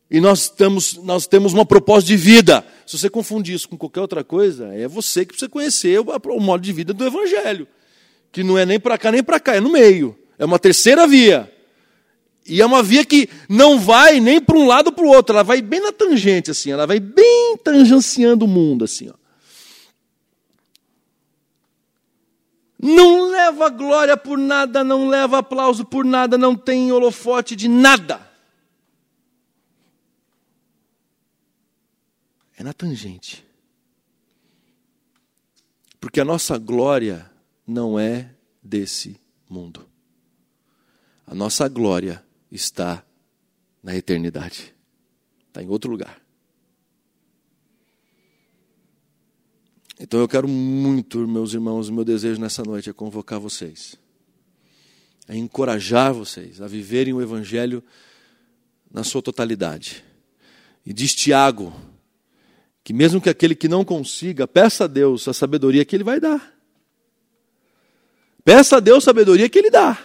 E 0.09 0.22
nós 0.22 0.47
temos, 0.49 0.95
nós 0.97 1.28
temos 1.28 1.51
uma 1.51 1.66
proposta 1.66 2.07
de 2.07 2.16
vida. 2.16 2.66
Se 2.86 2.97
você 2.97 3.09
confundir 3.09 3.55
isso 3.55 3.68
com 3.68 3.78
qualquer 3.78 4.01
outra 4.01 4.24
coisa, 4.24 4.68
é 4.74 4.88
você 4.88 5.26
que 5.26 5.34
precisa 5.34 5.49
conhecer 5.49 5.99
o, 5.99 6.05
o 6.05 6.39
modo 6.39 6.61
de 6.61 6.72
vida 6.72 6.93
do 6.93 7.05
Evangelho 7.05 7.68
que 8.36 8.44
não 8.44 8.58
é 8.58 8.66
nem 8.66 8.78
para 8.78 8.98
cá 8.98 9.14
nem 9.14 9.24
para 9.24 9.40
cá, 9.40 9.56
é 9.56 9.62
no 9.62 9.72
meio. 9.72 10.14
É 10.38 10.44
uma 10.44 10.60
terceira 10.60 11.08
via. 11.08 11.50
E 12.46 12.62
é 12.62 12.66
uma 12.66 12.84
via 12.84 13.06
que 13.06 13.30
não 13.48 13.80
vai 13.80 14.20
nem 14.20 14.42
para 14.42 14.58
um 14.58 14.68
lado 14.68 14.92
para 14.92 15.06
o 15.06 15.08
outro, 15.08 15.34
ela 15.34 15.42
vai 15.42 15.62
bem 15.62 15.80
na 15.80 15.94
tangente, 15.94 16.52
assim, 16.52 16.70
ela 16.70 16.86
vai 16.86 17.00
bem 17.00 17.56
tangenciando 17.64 18.44
o 18.44 18.48
mundo, 18.48 18.84
assim. 18.84 19.10
Ó. 19.10 19.14
Não 22.78 23.30
leva 23.30 23.70
glória 23.70 24.18
por 24.18 24.38
nada, 24.38 24.84
não 24.84 25.08
leva 25.08 25.38
aplauso 25.38 25.86
por 25.86 26.04
nada, 26.04 26.38
não 26.38 26.58
tem 26.58 26.92
holofote 26.92 27.56
de 27.56 27.70
nada. 27.70 28.20
É 32.58 32.64
na 32.66 32.74
tangente. 32.74 33.46
Porque 36.02 36.20
a 36.20 36.26
nossa 36.26 36.58
glória 36.58 37.34
não 37.68 37.99
é 37.99 38.32
desse 38.61 39.20
mundo. 39.49 39.88
A 41.26 41.34
nossa 41.34 41.68
glória 41.68 42.24
está 42.51 43.03
na 43.82 43.95
eternidade. 43.95 44.74
Está 45.47 45.63
em 45.63 45.70
outro 45.70 45.89
lugar. 45.89 46.22
Então 49.99 50.20
eu 50.20 50.28
quero 50.28 50.47
muito, 50.47 51.26
meus 51.28 51.53
irmãos, 51.53 51.88
o 51.88 51.93
meu 51.93 52.03
desejo 52.03 52.39
nessa 52.39 52.63
noite 52.63 52.89
é 52.89 52.93
convocar 52.93 53.39
vocês, 53.39 53.95
é 55.28 55.38
encorajar 55.38 56.13
vocês 56.13 56.61
a 56.61 56.68
viverem 56.68 57.13
o 57.13 57.22
Evangelho 57.22 57.82
na 58.91 59.03
sua 59.03 59.22
totalidade. 59.22 60.03
E 60.86 60.93
diz 60.93 61.16
Tiago, 61.16 61.74
que 62.84 62.93
mesmo 62.93 63.22
que 63.22 63.30
aquele 63.30 63.55
que 63.55 63.70
não 63.70 63.86
consiga, 63.86 64.45
peça 64.45 64.84
a 64.84 64.88
Deus 64.88 65.28
a 65.28 65.34
sabedoria 65.34 65.86
que 65.86 65.95
Ele 65.95 66.03
vai 66.03 66.20
dar. 66.20 66.55
Peça 68.46 68.78
a 68.78 68.80
Deus 68.80 69.04
sabedoria 69.04 69.50
que 69.50 69.58
Ele 69.58 69.72
dá. 69.72 69.98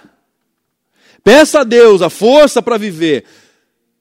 Peça 1.22 1.60
a 1.60 1.64
Deus 1.64 2.00
a 2.00 2.08
força 2.08 2.62
para 2.62 2.78
viver, 2.78 3.26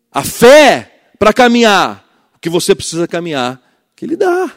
a 0.10 0.24
fé 0.24 1.12
para 1.20 1.34
caminhar, 1.34 2.32
o 2.34 2.40
que 2.40 2.50
você 2.50 2.74
precisa 2.74 3.06
caminhar, 3.06 3.62
que 3.94 4.06
Ele 4.06 4.16
dá. 4.16 4.50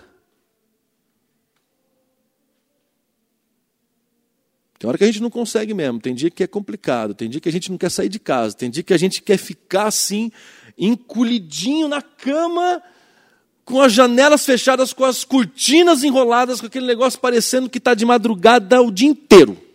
Tem 4.78 4.89
hora 4.89 4.97
que 4.97 5.03
a 5.03 5.07
gente 5.09 5.20
não 5.20 5.30
consegue 5.30 5.74
mesmo, 5.74 6.01
tem 6.01 6.14
dia 6.14 6.30
que 6.30 6.45
é 6.45 6.47
complicado, 6.47 7.12
tem 7.12 7.28
dia 7.28 7.41
que 7.41 7.49
a 7.49 7.53
gente 7.53 7.68
não 7.68 7.76
quer 7.76 7.91
sair 7.91 8.09
de 8.09 8.20
casa, 8.20 8.57
tem 8.57 8.70
dia 8.70 8.85
que 8.85 8.95
a 8.95 8.99
gente 8.99 9.20
quer 9.20 9.37
ficar 9.37 9.89
assim, 9.89 10.30
encolhidinho 10.78 11.89
na 11.89 12.01
cama, 12.01 12.80
com 13.64 13.80
as 13.80 13.93
janelas 13.93 14.45
fechadas, 14.45 14.93
com 14.93 15.05
as 15.05 15.24
cortinas 15.24 16.05
enroladas, 16.05 16.61
com 16.61 16.66
aquele 16.66 16.87
negócio 16.87 17.18
parecendo 17.18 17.68
que 17.68 17.78
está 17.78 17.95
de 17.95 18.05
madrugada 18.05 18.80
o 18.80 18.91
dia 18.93 19.09
inteiro. 19.09 19.72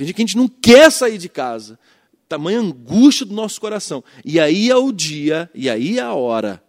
Tem 0.00 0.06
dia 0.06 0.14
que 0.14 0.22
a 0.22 0.24
gente 0.24 0.38
não 0.38 0.48
quer 0.48 0.90
sair 0.90 1.18
de 1.18 1.28
casa, 1.28 1.78
tamanha 2.26 2.58
angústia 2.58 3.26
do 3.26 3.34
nosso 3.34 3.60
coração. 3.60 4.02
E 4.24 4.40
aí 4.40 4.70
é 4.70 4.74
o 4.74 4.90
dia, 4.90 5.50
e 5.54 5.68
aí 5.68 5.98
é 5.98 6.00
a 6.00 6.14
hora 6.14 6.64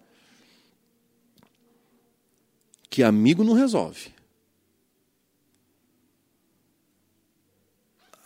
que 2.90 3.02
amigo 3.02 3.42
não 3.42 3.54
resolve. 3.54 4.14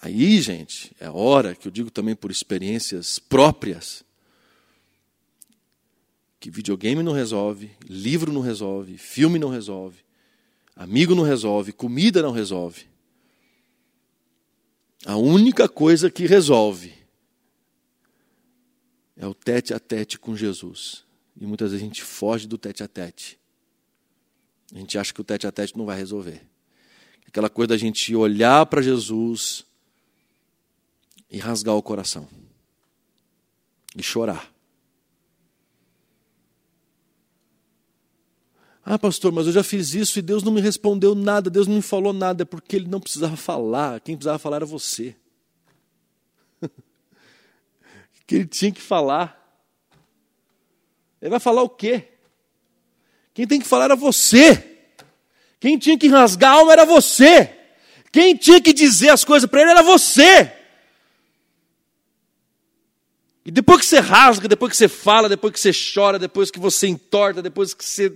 Aí, 0.02 0.42
gente, 0.42 0.92
é 1.00 1.08
hora 1.08 1.54
que 1.54 1.68
eu 1.68 1.72
digo 1.72 1.92
também 1.92 2.16
por 2.16 2.32
experiências 2.32 3.20
próprias, 3.20 4.04
que 6.40 6.50
videogame 6.50 7.04
não 7.04 7.14
resolve, 7.14 7.70
livro 7.88 8.34
não 8.34 8.42
resolve, 8.42 8.98
filme 8.98 9.38
não 9.38 9.50
resolve, 9.50 10.04
amigo 10.76 11.14
não 11.14 11.22
resolve, 11.22 11.72
comida 11.72 12.24
não 12.24 12.32
resolve. 12.32 12.95
A 15.06 15.16
única 15.16 15.70
coisa 15.70 16.10
que 16.10 16.26
resolve 16.26 16.92
é 19.16 19.28
o 19.28 19.36
tete 19.36 19.72
a 19.72 19.80
tete 19.80 20.18
com 20.18 20.36
Jesus. 20.36 21.06
E 21.40 21.46
muitas 21.46 21.72
vezes 21.72 21.84
a 21.84 21.88
gente 21.88 22.04
foge 22.04 22.48
do 22.48 22.58
tete 22.58 22.82
a 22.82 22.88
tete. 22.88 23.40
A 24.74 24.78
gente 24.80 24.98
acha 24.98 25.14
que 25.14 25.22
o 25.22 25.24
tete 25.24 25.46
a 25.46 25.52
tete 25.52 25.78
não 25.78 25.86
vai 25.86 25.96
resolver. 25.96 26.42
Aquela 27.28 27.50
coisa 27.50 27.70
da 27.70 27.78
gente 27.78 28.16
olhar 28.16 28.66
para 28.66 28.82
Jesus 28.82 29.64
e 31.30 31.38
rasgar 31.38 31.76
o 31.76 31.84
coração 31.84 32.28
e 33.96 34.02
chorar. 34.02 34.55
Ah, 38.88 39.00
pastor, 39.00 39.32
mas 39.32 39.48
eu 39.48 39.52
já 39.52 39.64
fiz 39.64 39.96
isso 39.96 40.20
e 40.20 40.22
Deus 40.22 40.44
não 40.44 40.52
me 40.52 40.62
respondeu 40.62 41.16
nada, 41.16 41.50
Deus 41.50 41.66
não 41.66 41.78
me 41.78 41.82
falou 41.82 42.14
nada, 42.14 42.44
é 42.44 42.46
porque 42.46 42.76
Ele 42.76 42.88
não 42.88 43.00
precisava 43.00 43.36
falar, 43.36 44.00
quem 44.00 44.16
precisava 44.16 44.38
falar 44.38 44.58
era 44.58 44.66
você. 44.66 45.16
que 48.28 48.36
Ele 48.36 48.46
tinha 48.46 48.72
que 48.72 48.82
falar. 48.82 49.44
Ele 51.20 51.32
vai 51.32 51.40
falar 51.40 51.64
o 51.64 51.70
quê? 51.70 52.10
Quem 53.34 53.48
tem 53.48 53.60
que 53.60 53.68
falar 53.68 53.86
era 53.86 53.96
você. 53.96 54.78
Quem 55.60 55.80
tinha 55.80 55.98
que 55.98 56.08
rasgar 56.08 56.52
a 56.52 56.56
alma 56.60 56.72
era 56.72 56.86
você. 56.86 57.52
Quem 58.12 58.36
tinha 58.36 58.62
que 58.62 58.72
dizer 58.72 59.10
as 59.10 59.26
coisas 59.26 59.50
para 59.50 59.62
ele 59.62 59.72
era 59.72 59.82
você. 59.82 60.54
E 63.44 63.52
depois 63.52 63.82
que 63.82 63.88
você 63.88 64.00
rasga, 64.00 64.48
depois 64.48 64.72
que 64.72 64.78
você 64.78 64.88
fala, 64.88 65.28
depois 65.28 65.54
que 65.54 65.60
você 65.60 65.72
chora, 65.94 66.20
depois 66.20 66.52
que 66.52 66.60
você 66.60 66.88
entorta, 66.88 67.42
depois 67.42 67.74
que 67.74 67.84
você 67.84 68.16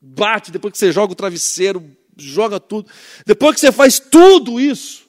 bate, 0.00 0.50
depois 0.50 0.72
que 0.72 0.78
você 0.78 0.92
joga 0.92 1.12
o 1.12 1.16
travesseiro, 1.16 1.96
joga 2.16 2.58
tudo, 2.58 2.90
depois 3.26 3.54
que 3.54 3.60
você 3.60 3.72
faz 3.72 3.98
tudo 3.98 4.60
isso, 4.60 5.08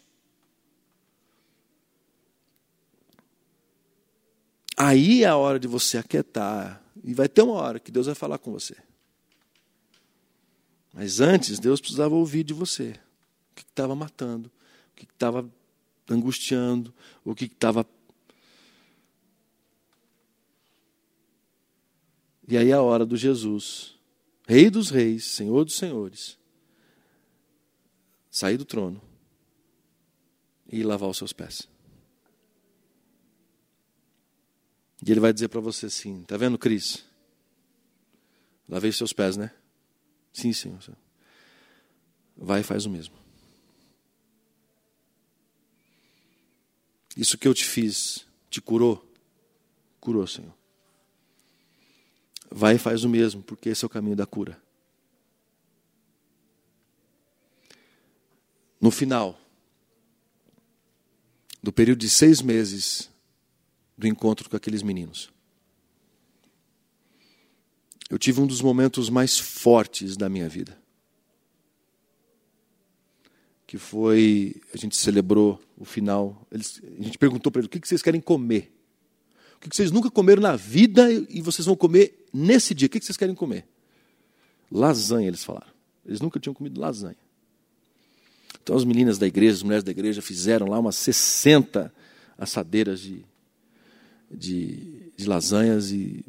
aí 4.75 5.23
é 5.23 5.27
a 5.27 5.37
hora 5.37 5.59
de 5.59 5.67
você 5.67 5.97
aquietar. 5.97 6.81
E 7.03 7.13
vai 7.13 7.27
ter 7.27 7.41
uma 7.41 7.53
hora 7.53 7.79
que 7.79 7.91
Deus 7.91 8.05
vai 8.05 8.13
falar 8.13 8.37
com 8.37 8.51
você. 8.51 8.75
Mas 10.93 11.19
antes, 11.19 11.57
Deus 11.57 11.79
precisava 11.79 12.13
ouvir 12.13 12.43
de 12.43 12.53
você 12.53 12.95
o 13.51 13.55
que 13.55 13.63
estava 13.63 13.95
matando, 13.95 14.51
o 14.91 14.95
que 14.95 15.05
estava 15.05 15.49
angustiando, 16.09 16.93
o 17.23 17.33
que 17.33 17.45
estava 17.45 17.85
E 22.51 22.57
aí 22.57 22.69
é 22.69 22.73
a 22.73 22.81
hora 22.81 23.05
do 23.05 23.15
Jesus, 23.15 23.95
Rei 24.51 24.69
dos 24.69 24.89
Reis, 24.89 25.23
Senhor 25.23 25.63
dos 25.63 25.77
Senhores, 25.77 26.37
sair 28.29 28.57
do 28.57 28.65
trono 28.65 29.01
e 30.67 30.83
lavar 30.83 31.09
os 31.09 31.15
seus 31.15 31.31
pés. 31.31 31.69
E 35.07 35.09
ele 35.09 35.21
vai 35.21 35.31
dizer 35.31 35.47
para 35.47 35.61
você 35.61 35.85
assim: 35.85 36.25
tá 36.25 36.35
vendo, 36.35 36.57
Cris? 36.57 37.05
Lavei 38.67 38.91
seus 38.91 39.13
pés, 39.13 39.37
né? 39.37 39.55
Sim, 40.33 40.51
Senhor. 40.51 40.81
Vai 42.35 42.59
e 42.59 42.63
faz 42.63 42.85
o 42.85 42.89
mesmo. 42.89 43.15
Isso 47.15 47.37
que 47.37 47.47
eu 47.47 47.53
te 47.53 47.63
fiz 47.63 48.27
te 48.49 48.59
curou? 48.59 49.01
Curou, 50.01 50.27
Senhor. 50.27 50.60
Vai 52.53 52.75
e 52.75 52.77
faz 52.77 53.05
o 53.05 53.09
mesmo, 53.09 53.41
porque 53.41 53.69
esse 53.69 53.85
é 53.85 53.87
o 53.87 53.89
caminho 53.89 54.15
da 54.15 54.25
cura. 54.25 54.61
No 58.79 58.91
final 58.91 59.39
do 61.63 61.71
período 61.71 61.99
de 61.99 62.09
seis 62.09 62.41
meses 62.41 63.09
do 63.97 64.05
encontro 64.05 64.49
com 64.49 64.57
aqueles 64.57 64.83
meninos, 64.83 65.31
eu 68.09 68.19
tive 68.19 68.41
um 68.41 68.47
dos 68.47 68.61
momentos 68.61 69.09
mais 69.09 69.39
fortes 69.39 70.17
da 70.17 70.27
minha 70.27 70.49
vida. 70.49 70.77
Que 73.65 73.77
foi, 73.77 74.61
a 74.73 74.77
gente 74.77 74.97
celebrou 74.97 75.57
o 75.77 75.85
final, 75.85 76.45
eles, 76.51 76.81
a 76.99 77.03
gente 77.03 77.17
perguntou 77.17 77.49
para 77.49 77.61
eles: 77.61 77.67
o 77.67 77.69
que 77.69 77.87
vocês 77.87 78.01
querem 78.01 78.19
comer? 78.19 78.75
O 79.55 79.59
que 79.59 79.73
vocês 79.73 79.91
nunca 79.91 80.11
comeram 80.11 80.41
na 80.41 80.57
vida 80.57 81.09
e 81.09 81.39
vocês 81.39 81.65
vão 81.65 81.77
comer 81.77 82.20
nesse 82.33 82.73
dia? 82.73 82.87
O 82.87 82.89
que 82.89 82.99
vocês 83.01 83.17
querem 83.17 83.35
comer? 83.35 83.65
Lasanha, 84.71 85.27
eles 85.27 85.43
falaram. 85.43 85.71
Eles 86.05 86.21
nunca 86.21 86.39
tinham 86.39 86.53
comido 86.53 86.79
lasanha. 86.79 87.17
Então 88.61 88.75
as 88.75 88.83
meninas 88.83 89.17
da 89.17 89.27
igreja, 89.27 89.55
as 89.55 89.63
mulheres 89.63 89.83
da 89.83 89.91
igreja 89.91 90.21
fizeram 90.21 90.67
lá 90.67 90.79
umas 90.79 90.95
60 90.95 91.93
assadeiras 92.37 92.99
de, 92.99 93.25
de, 94.29 95.11
de 95.15 95.25
lasanhas 95.25 95.91
e 95.91 96.23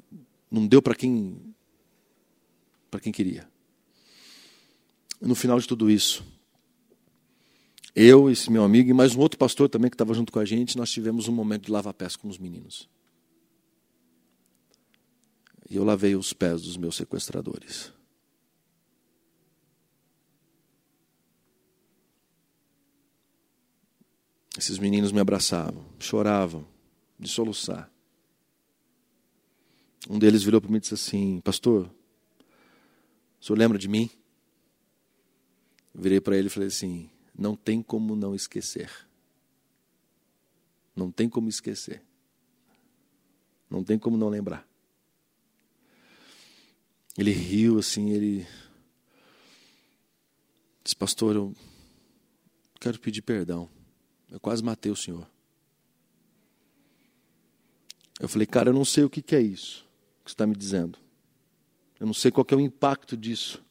não 0.50 0.66
deu 0.66 0.82
para 0.82 0.94
quem 0.94 1.36
para 2.90 3.00
quem 3.00 3.12
queria. 3.12 3.48
No 5.18 5.34
final 5.34 5.58
de 5.58 5.66
tudo 5.66 5.90
isso, 5.90 6.22
eu, 7.94 8.28
esse 8.30 8.50
meu 8.50 8.64
amigo 8.64 8.90
e 8.90 8.92
mais 8.92 9.14
um 9.14 9.20
outro 9.20 9.38
pastor 9.38 9.68
também 9.68 9.88
que 9.88 9.94
estava 9.94 10.12
junto 10.12 10.30
com 10.30 10.38
a 10.38 10.44
gente, 10.44 10.76
nós 10.76 10.90
tivemos 10.90 11.26
um 11.26 11.32
momento 11.32 11.66
de 11.66 11.72
lavar 11.72 11.94
pés 11.94 12.16
com 12.16 12.28
os 12.28 12.38
meninos. 12.38 12.88
E 15.72 15.76
eu 15.76 15.84
lavei 15.84 16.14
os 16.14 16.34
pés 16.34 16.60
dos 16.60 16.76
meus 16.76 16.96
sequestradores. 16.96 17.90
Esses 24.54 24.78
meninos 24.78 25.12
me 25.12 25.18
abraçavam, 25.18 25.86
choravam, 25.98 26.68
de 27.18 27.26
soluçar. 27.26 27.90
Um 30.10 30.18
deles 30.18 30.42
virou 30.42 30.60
para 30.60 30.70
mim 30.70 30.76
e 30.76 30.80
disse 30.80 30.92
assim: 30.92 31.40
Pastor, 31.40 31.90
o 33.40 33.42
senhor 33.42 33.58
lembra 33.58 33.78
de 33.78 33.88
mim? 33.88 34.10
Eu 35.94 36.02
virei 36.02 36.20
para 36.20 36.36
ele 36.36 36.48
e 36.48 36.50
falei 36.50 36.68
assim: 36.68 37.10
não 37.34 37.56
tem 37.56 37.82
como 37.82 38.14
não 38.14 38.34
esquecer. 38.34 38.90
Não 40.94 41.10
tem 41.10 41.30
como 41.30 41.48
esquecer. 41.48 42.04
Não 43.70 43.82
tem 43.82 43.98
como 43.98 44.18
não 44.18 44.28
lembrar. 44.28 44.70
Ele 47.16 47.30
riu 47.30 47.78
assim, 47.78 48.10
ele 48.10 48.46
disse: 50.82 50.96
Pastor, 50.96 51.36
eu 51.36 51.54
quero 52.80 52.98
pedir 52.98 53.22
perdão. 53.22 53.68
Eu 54.30 54.40
quase 54.40 54.62
matei 54.62 54.90
o 54.90 54.96
senhor. 54.96 55.28
Eu 58.18 58.28
falei, 58.28 58.46
cara, 58.46 58.70
eu 58.70 58.72
não 58.72 58.84
sei 58.84 59.04
o 59.04 59.10
que, 59.10 59.20
que 59.20 59.34
é 59.34 59.40
isso 59.40 59.86
que 60.24 60.30
você 60.30 60.34
está 60.34 60.46
me 60.46 60.54
dizendo. 60.54 60.98
Eu 61.98 62.06
não 62.06 62.14
sei 62.14 62.30
qual 62.30 62.46
é 62.50 62.54
o 62.54 62.60
impacto 62.60 63.16
disso. 63.16 63.62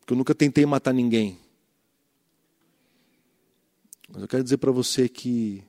Porque 0.00 0.12
eu 0.12 0.16
nunca 0.16 0.34
tentei 0.34 0.64
matar 0.64 0.92
ninguém. 0.94 1.38
Mas 4.08 4.22
eu 4.22 4.28
quero 4.28 4.42
dizer 4.42 4.56
para 4.56 4.72
você 4.72 5.08
que 5.08 5.62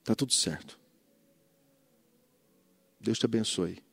está 0.00 0.14
tudo 0.14 0.32
certo. 0.32 0.78
Deus 3.00 3.18
te 3.18 3.26
abençoe. 3.26 3.85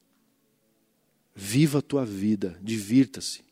Viva 1.36 1.80
a 1.80 1.82
tua 1.82 2.06
vida, 2.06 2.58
divirta-se. 2.62 3.44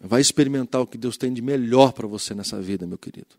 Vai 0.00 0.20
experimentar 0.20 0.80
o 0.80 0.86
que 0.86 0.98
Deus 0.98 1.16
tem 1.16 1.32
de 1.32 1.40
melhor 1.40 1.92
para 1.92 2.06
você 2.06 2.34
nessa 2.34 2.60
vida, 2.60 2.86
meu 2.86 2.98
querido. 2.98 3.36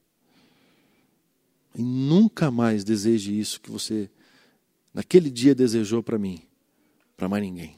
E 1.76 1.82
nunca 1.82 2.50
mais 2.50 2.84
deseje 2.84 3.38
isso 3.38 3.62
que 3.62 3.70
você, 3.70 4.10
naquele 4.94 5.30
dia, 5.30 5.54
desejou 5.54 6.02
para 6.02 6.18
mim, 6.18 6.42
para 7.16 7.30
mais 7.30 7.44
ninguém. 7.44 7.76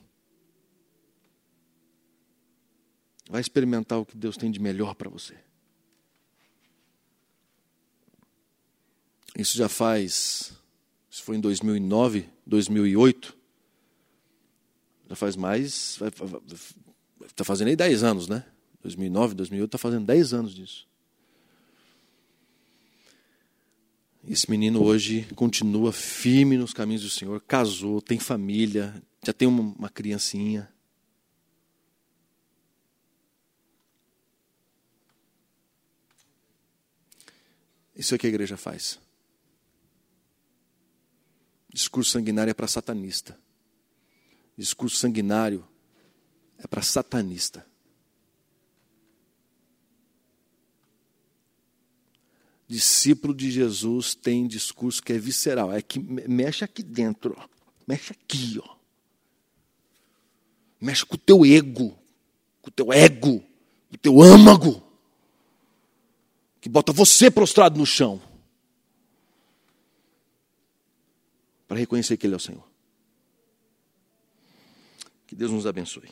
Vai 3.30 3.41
experimentar 3.41 3.99
o 3.99 4.05
que 4.05 4.15
Deus 4.15 4.38
tem 4.38 4.49
de 4.49 4.59
melhor 4.59 4.95
para 4.95 5.09
você. 5.09 5.36
Isso 9.38 9.57
já 9.57 9.70
faz, 9.70 10.53
isso 11.09 11.24
foi 11.24 11.38
em 11.38 11.39
2009, 11.39 12.28
2008, 12.45 13.38
já 15.10 15.16
faz 15.16 15.36
mais, 15.36 15.99
está 17.26 17.43
fazendo 17.43 17.70
aí 17.70 17.76
10 17.76 18.03
anos, 18.03 18.28
né? 18.28 18.45
2009, 18.84 19.34
2008, 19.34 19.68
está 19.68 19.78
fazendo 19.80 20.05
10 20.05 20.34
anos 20.34 20.53
disso. 20.53 20.88
Esse 24.24 24.49
menino 24.51 24.84
hoje 24.84 25.28
continua 25.36 25.91
firme 25.91 26.57
nos 26.57 26.74
caminhos 26.74 27.01
do 27.01 27.10
Senhor, 27.10 27.41
casou, 27.41 27.99
tem 27.99 28.20
família, 28.20 29.01
já 29.26 29.34
tem 29.34 29.47
uma, 29.47 29.89
criancinha. 29.89 30.72
Isso 37.95 38.14
é 38.14 38.16
o 38.16 38.20
que 38.20 38.28
a 38.28 38.30
igreja 38.30 38.55
faz. 38.55 38.99
Discurso 41.74 42.12
sanguinário 42.12 42.51
é 42.51 42.53
para 42.53 42.68
satanista. 42.68 43.38
Discurso 44.60 44.97
sanguinário 44.97 45.66
é 46.57 46.68
para 46.68 46.82
satanista. 46.82 47.66
Discípulo 52.68 53.34
de 53.34 53.49
Jesus 53.49 54.14
tem 54.14 54.45
discurso 54.45 55.01
que 55.01 55.14
é 55.14 55.18
visceral, 55.18 55.72
é 55.72 55.82
que 55.82 55.97
mexe 55.97 56.66
aqui 56.66 56.84
dentro, 56.84 57.38
ó. 57.39 57.47
mexe 57.88 58.12
aqui, 58.12 58.60
ó. 58.62 58.76
Mexe 60.82 61.05
com 61.05 61.16
o 61.16 61.18
teu 61.18 61.45
ego, 61.45 61.97
com 62.62 62.68
o 62.68 62.72
teu 62.72 62.91
ego, 62.91 63.39
com 63.39 63.95
o 63.95 63.97
teu 63.97 64.22
âmago, 64.22 64.84
que 66.60 66.68
bota 66.68 66.91
você 66.91 67.32
prostrado 67.32 67.80
no 67.80 67.86
chão. 67.86 68.22
Para 71.66 71.78
reconhecer 71.78 72.18
que 72.18 72.28
Ele 72.28 72.34
é 72.34 72.38
o 72.38 72.41
Senhor. 72.41 72.68
Que 75.30 75.36
Deus 75.36 75.52
nos 75.52 75.68
abençoe. 75.68 76.10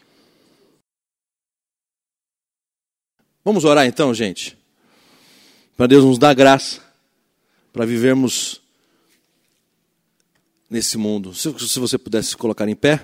Vamos 3.44 3.66
orar 3.66 3.88
então, 3.88 4.14
gente? 4.14 4.56
Para 5.76 5.88
Deus 5.88 6.06
nos 6.06 6.20
dar 6.20 6.36
graça 6.36 6.80
para 7.74 7.84
vivermos 7.84 8.62
nesse 10.70 11.00
mundo. 11.00 11.34
Se, 11.34 11.52
se 11.68 11.80
você 11.80 11.98
pudesse 11.98 12.30
se 12.30 12.38
colocar 12.38 12.70
em 12.70 12.76
pé. 12.76 13.04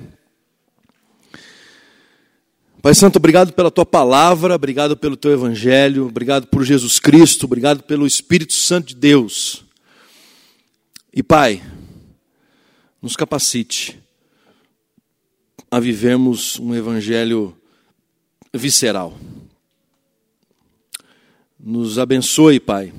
Pai 2.80 2.94
Santo, 2.94 3.16
obrigado 3.16 3.52
pela 3.52 3.72
tua 3.72 3.86
palavra, 3.86 4.54
obrigado 4.54 4.96
pelo 4.96 5.18
teu 5.18 5.32
evangelho, 5.32 6.06
obrigado 6.06 6.46
por 6.46 6.64
Jesus 6.64 7.00
Cristo, 7.00 7.46
obrigado 7.46 7.82
pelo 7.82 8.06
Espírito 8.06 8.54
Santo 8.54 8.90
de 8.90 8.96
Deus. 8.96 9.66
E 11.12 11.24
Pai, 11.24 11.64
nos 13.02 13.16
capacite 13.16 14.03
a 15.74 15.80
vivermos 15.80 16.60
um 16.60 16.76
evangelho 16.76 17.58
visceral. 18.54 19.18
Nos 21.60 21.98
abençoe, 21.98 22.60
Pai, 22.60 22.94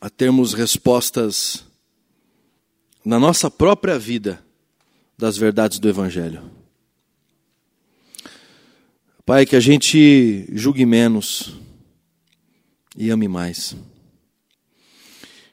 a 0.00 0.10
termos 0.10 0.52
respostas 0.52 1.64
na 3.04 3.20
nossa 3.20 3.48
própria 3.48 3.96
vida 3.96 4.44
das 5.16 5.36
verdades 5.36 5.78
do 5.78 5.88
Evangelho. 5.88 6.42
Pai, 9.24 9.46
que 9.46 9.54
a 9.54 9.60
gente 9.60 10.44
julgue 10.52 10.84
menos 10.84 11.54
e 12.96 13.10
ame 13.10 13.28
mais. 13.28 13.76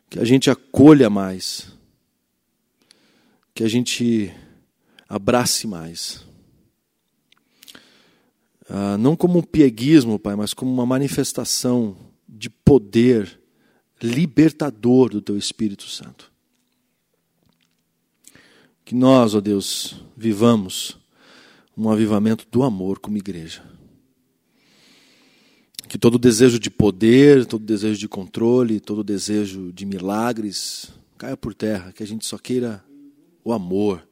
Que 0.09 0.17
a 0.17 0.25
gente 0.25 0.49
acolha 0.49 1.11
mais. 1.11 1.71
Que 3.53 3.63
a 3.63 3.67
gente 3.67 4.33
abrace 5.07 5.67
mais. 5.67 6.25
Ah, 8.69 8.97
não 8.97 9.15
como 9.15 9.39
um 9.39 9.43
pieguismo, 9.43 10.17
Pai, 10.17 10.35
mas 10.35 10.53
como 10.53 10.71
uma 10.71 10.85
manifestação 10.85 11.95
de 12.27 12.49
poder 12.49 13.39
libertador 14.01 15.09
do 15.09 15.21
Teu 15.21 15.37
Espírito 15.37 15.87
Santo. 15.87 16.31
Que 18.83 18.93
nós, 18.93 19.33
ó 19.33 19.41
Deus, 19.41 19.95
vivamos 20.15 20.97
um 21.77 21.89
avivamento 21.89 22.47
do 22.51 22.63
amor 22.63 22.99
como 22.99 23.17
igreja. 23.17 23.63
Que 25.87 25.97
todo 25.97 26.19
desejo 26.19 26.59
de 26.59 26.69
poder, 26.69 27.45
todo 27.45 27.63
desejo 27.63 27.99
de 27.99 28.07
controle, 28.07 28.79
todo 28.79 29.03
desejo 29.03 29.71
de 29.71 29.85
milagres 29.85 30.91
caia 31.17 31.37
por 31.37 31.53
terra, 31.53 31.93
que 31.93 32.03
a 32.03 32.07
gente 32.07 32.25
só 32.25 32.37
queira 32.37 32.83
o 33.43 33.53
amor 33.53 34.05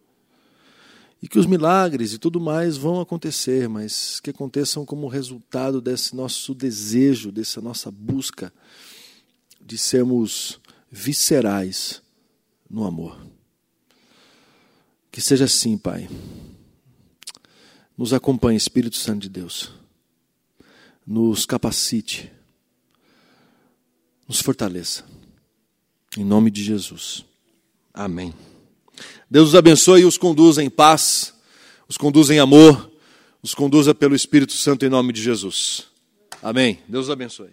e 1.23 1.27
que 1.29 1.39
os 1.39 1.45
milagres 1.45 2.11
e 2.11 2.17
tudo 2.17 2.37
mais 2.37 2.75
vão 2.75 2.99
acontecer, 2.99 3.69
mas 3.69 4.19
que 4.19 4.31
aconteçam 4.31 4.85
como 4.85 5.07
resultado 5.07 5.79
desse 5.79 6.13
nosso 6.13 6.53
desejo, 6.53 7.31
dessa 7.31 7.61
nossa 7.61 7.89
busca 7.89 8.51
de 9.61 9.77
sermos 9.77 10.59
viscerais 10.91 12.01
no 12.69 12.83
amor. 12.83 13.25
Que 15.09 15.21
seja 15.21 15.45
assim, 15.45 15.77
Pai. 15.77 16.09
Nos 17.97 18.11
acompanhe, 18.11 18.57
Espírito 18.57 18.97
Santo 18.97 19.21
de 19.21 19.29
Deus. 19.29 19.71
Nos 21.07 21.45
capacite. 21.45 22.29
Nos 24.27 24.41
fortaleça. 24.41 25.05
Em 26.17 26.25
nome 26.25 26.51
de 26.51 26.61
Jesus. 26.61 27.23
Amém. 27.93 28.33
Deus 29.33 29.49
os 29.49 29.55
abençoe 29.55 30.01
e 30.01 30.05
os 30.05 30.15
conduza 30.15 30.63
em 30.63 30.69
paz, 30.69 31.33
os 31.89 31.97
conduza 31.97 32.35
em 32.35 32.37
amor, 32.37 32.91
os 33.41 33.55
conduza 33.55 33.91
pelo 33.95 34.13
Espírito 34.13 34.53
Santo 34.53 34.85
em 34.85 34.89
nome 34.89 35.11
de 35.11 35.23
Jesus. 35.23 35.85
Amém. 36.39 36.77
Deus 36.87 37.05
os 37.05 37.09
abençoe. 37.09 37.49